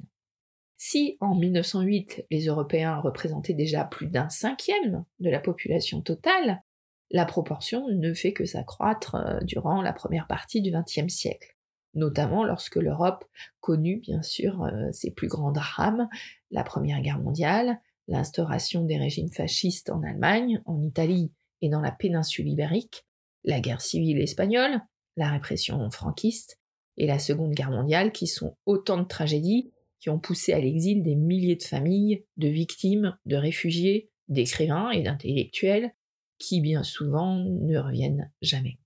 Si 0.77 1.17
en 1.21 1.35
1908 1.35 2.27
les 2.31 2.47
Européens 2.47 3.01
représentaient 3.01 3.55
déjà 3.55 3.85
plus 3.85 4.07
d'un 4.07 4.29
cinquième 4.29 5.05
de 5.19 5.31
la 5.31 5.41
population 5.41 6.01
totale, 6.01 6.63
la 7.11 7.25
proportion 7.25 7.89
ne 7.89 8.15
fait 8.15 8.33
que 8.33 8.45
s'accroître 8.45 9.17
euh, 9.17 9.41
durant 9.43 9.83
la 9.83 9.93
première 9.93 10.27
partie 10.27 10.63
du 10.63 10.71
XXe 10.71 11.13
siècle, 11.13 11.57
notamment 11.95 12.45
lorsque 12.45 12.77
l'Europe 12.77 13.25
connut 13.61 13.99
bien 13.99 14.23
sûr 14.23 14.63
euh, 14.63 14.91
ses 14.93 15.11
plus 15.11 15.29
grands 15.29 15.53
drames, 15.53 16.09
la 16.51 16.65
Première 16.65 17.03
Guerre 17.03 17.19
mondiale, 17.19 17.81
l'instauration 18.09 18.85
des 18.85 18.97
régimes 18.97 19.31
fascistes 19.31 19.91
en 19.91 20.03
Allemagne, 20.03 20.63
en 20.67 20.81
Italie 20.83 21.33
et 21.63 21.69
dans 21.69 21.81
la 21.81 21.93
péninsule 21.93 22.49
ibérique, 22.49 23.07
la 23.45 23.61
guerre 23.61 23.81
civile 23.81 24.21
espagnole, 24.21 24.81
la 25.17 25.31
répression 25.31 25.91
franquiste 25.91 26.60
et 27.01 27.07
la 27.07 27.19
Seconde 27.19 27.55
Guerre 27.55 27.71
mondiale 27.71 28.13
qui 28.13 28.27
sont 28.27 28.59
autant 28.67 28.99
de 28.99 29.09
tragédies 29.09 29.73
qui 30.01 30.11
ont 30.11 30.19
poussé 30.19 30.53
à 30.53 30.61
l'exil 30.61 31.03
des 31.03 31.17
milliers 31.17 31.57
de 31.57 31.63
familles, 31.63 32.25
de 32.37 32.49
victimes, 32.49 33.17
de 33.25 33.37
réfugiés, 33.37 34.11
d'écrivains 34.29 34.91
et 34.91 35.03
d'intellectuels, 35.03 35.95
qui 36.39 36.61
bien 36.61 36.83
souvent 36.83 37.37
ne 37.37 37.79
reviennent 37.79 38.31
jamais. 38.43 38.79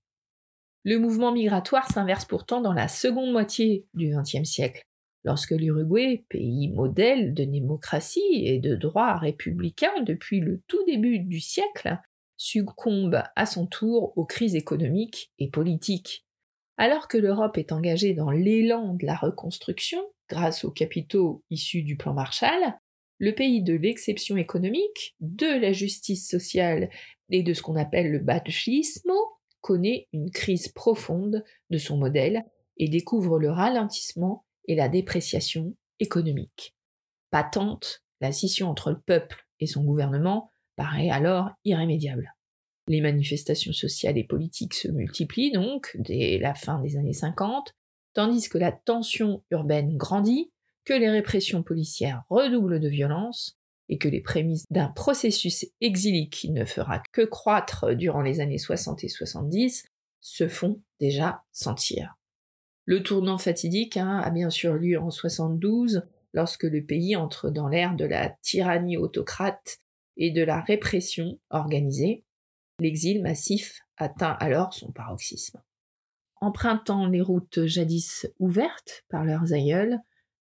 Le 0.83 0.97
mouvement 0.97 1.33
migratoire 1.33 1.89
s'inverse 1.91 2.25
pourtant 2.25 2.61
dans 2.61 2.73
la 2.73 2.87
seconde 2.87 3.31
moitié 3.31 3.85
du 3.93 4.15
XXe 4.15 4.47
siècle, 4.47 4.85
lorsque 5.23 5.51
l'Uruguay, 5.51 6.25
pays 6.29 6.69
modèle 6.69 7.33
de 7.33 7.43
démocratie 7.43 8.43
et 8.45 8.59
de 8.59 8.75
droit 8.75 9.17
républicain 9.17 10.01
depuis 10.05 10.39
le 10.39 10.61
tout 10.67 10.83
début 10.85 11.19
du 11.19 11.41
siècle, 11.41 11.97
succombe 12.37 13.23
à 13.35 13.45
son 13.45 13.67
tour 13.67 14.17
aux 14.17 14.25
crises 14.25 14.55
économiques 14.55 15.31
et 15.39 15.49
politiques. 15.49 16.24
Alors 16.77 17.07
que 17.07 17.17
l'Europe 17.17 17.57
est 17.57 17.71
engagée 17.71 18.13
dans 18.13 18.31
l'élan 18.31 18.93
de 18.95 19.05
la 19.05 19.15
reconstruction, 19.15 20.01
grâce 20.29 20.65
aux 20.65 20.71
capitaux 20.71 21.43
issus 21.49 21.83
du 21.83 21.95
plan 21.95 22.13
Marshall, 22.13 22.77
le 23.17 23.33
pays 23.33 23.63
de 23.63 23.73
l'exception 23.73 24.35
économique, 24.35 25.15
de 25.21 25.59
la 25.59 25.71
justice 25.71 26.27
sociale 26.29 26.89
et 27.29 27.43
de 27.43 27.53
ce 27.53 27.61
qu'on 27.61 27.77
appelle 27.77 28.11
le 28.11 28.19
badgismo 28.19 29.15
connaît 29.61 30.07
une 30.11 30.31
crise 30.31 30.67
profonde 30.67 31.43
de 31.69 31.77
son 31.77 31.97
modèle 31.97 32.43
et 32.77 32.89
découvre 32.89 33.39
le 33.39 33.49
ralentissement 33.49 34.45
et 34.67 34.75
la 34.75 34.89
dépréciation 34.89 35.75
économique. 35.99 36.75
Patente, 37.31 38.03
la 38.19 38.31
scission 38.31 38.69
entre 38.69 38.91
le 38.91 38.99
peuple 38.99 39.47
et 39.59 39.67
son 39.67 39.83
gouvernement 39.83 40.51
paraît 40.75 41.09
alors 41.09 41.51
irrémédiable. 41.63 42.34
Les 42.87 43.01
manifestations 43.01 43.73
sociales 43.73 44.17
et 44.17 44.23
politiques 44.23 44.75
se 44.75 44.87
multiplient 44.87 45.51
donc 45.51 45.95
dès 45.99 46.37
la 46.37 46.53
fin 46.53 46.79
des 46.81 46.97
années 46.97 47.13
50, 47.13 47.73
tandis 48.13 48.47
que 48.47 48.57
la 48.57 48.71
tension 48.71 49.43
urbaine 49.51 49.97
grandit, 49.97 50.51
que 50.85 50.93
les 50.93 51.09
répressions 51.09 51.63
policières 51.63 52.23
redoublent 52.29 52.79
de 52.79 52.89
violence, 52.89 53.57
et 53.89 53.97
que 53.97 54.07
les 54.07 54.21
prémices 54.21 54.65
d'un 54.71 54.87
processus 54.87 55.65
exilique 55.81 56.33
qui 56.33 56.51
ne 56.51 56.65
fera 56.65 57.01
que 57.11 57.21
croître 57.21 57.95
durant 57.95 58.21
les 58.21 58.39
années 58.39 58.57
60 58.57 59.03
et 59.03 59.09
70 59.09 59.85
se 60.21 60.47
font 60.47 60.81
déjà 60.99 61.43
sentir. 61.51 62.15
Le 62.85 63.03
tournant 63.03 63.37
fatidique 63.37 63.97
hein, 63.97 64.19
a 64.23 64.29
bien 64.31 64.49
sûr 64.49 64.73
lieu 64.75 64.99
en 64.99 65.11
72, 65.11 66.03
lorsque 66.33 66.63
le 66.63 66.83
pays 66.83 67.15
entre 67.15 67.49
dans 67.49 67.67
l'ère 67.67 67.95
de 67.95 68.05
la 68.05 68.29
tyrannie 68.41 68.97
autocrate 68.97 69.77
et 70.17 70.31
de 70.31 70.43
la 70.43 70.61
répression 70.61 71.39
organisée. 71.49 72.23
L'exil 72.79 73.21
massif 73.21 73.81
atteint 73.97 74.35
alors 74.39 74.73
son 74.73 74.91
paroxysme. 74.91 75.61
Empruntant 76.41 77.07
les 77.07 77.21
routes 77.21 77.65
jadis 77.65 78.27
ouvertes 78.39 79.05
par 79.09 79.23
leurs 79.23 79.53
aïeuls, 79.53 79.97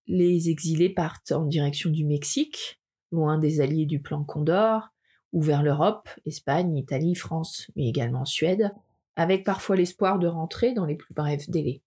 les 0.06 0.50
exilés 0.50 0.90
partent 0.90 1.32
en 1.32 1.46
direction 1.46 1.90
du 1.90 2.04
Mexique, 2.04 2.80
loin 3.12 3.38
des 3.38 3.60
alliés 3.60 3.86
du 3.86 4.00
plan 4.00 4.24
Condor, 4.24 4.90
ou 5.32 5.42
vers 5.42 5.62
l'Europe, 5.62 6.08
Espagne, 6.26 6.76
Italie, 6.76 7.14
France, 7.14 7.70
mais 7.76 7.88
également 7.88 8.24
Suède, 8.24 8.72
avec 9.16 9.44
parfois 9.44 9.76
l'espoir 9.76 10.18
de 10.18 10.26
rentrer 10.26 10.72
dans 10.72 10.86
les 10.86 10.96
plus 10.96 11.14
brefs 11.14 11.48
délais. 11.48 11.82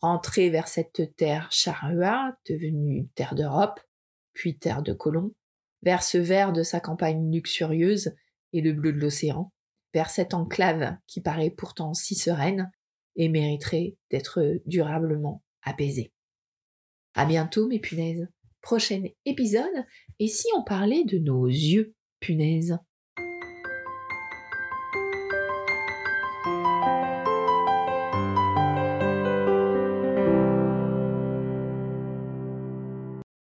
Rentrer 0.00 0.50
vers 0.50 0.68
cette 0.68 1.14
terre 1.16 1.48
charrua, 1.52 2.36
devenue 2.48 3.08
terre 3.14 3.34
d'Europe, 3.34 3.80
puis 4.32 4.58
terre 4.58 4.82
de 4.82 4.92
colons, 4.92 5.32
vers 5.82 6.02
ce 6.02 6.18
vert 6.18 6.52
de 6.52 6.62
sa 6.62 6.80
campagne 6.80 7.30
luxurieuse 7.30 8.14
et 8.52 8.62
le 8.62 8.72
bleu 8.72 8.92
de 8.92 8.98
l'océan, 8.98 9.52
vers 9.94 10.10
cette 10.10 10.34
enclave 10.34 10.96
qui 11.06 11.20
paraît 11.20 11.50
pourtant 11.50 11.94
si 11.94 12.14
sereine 12.14 12.70
et 13.16 13.28
mériterait 13.28 13.96
d'être 14.10 14.60
durablement 14.66 15.42
apaisée. 15.62 16.12
À 17.14 17.26
bientôt, 17.26 17.68
mes 17.68 17.78
punaises. 17.78 18.28
Prochain 18.62 19.04
épisode, 19.24 19.84
et 20.18 20.28
si 20.28 20.46
on 20.56 20.62
parlait 20.62 21.04
de 21.04 21.18
nos 21.18 21.46
yeux, 21.46 21.94
punaises? 22.20 22.78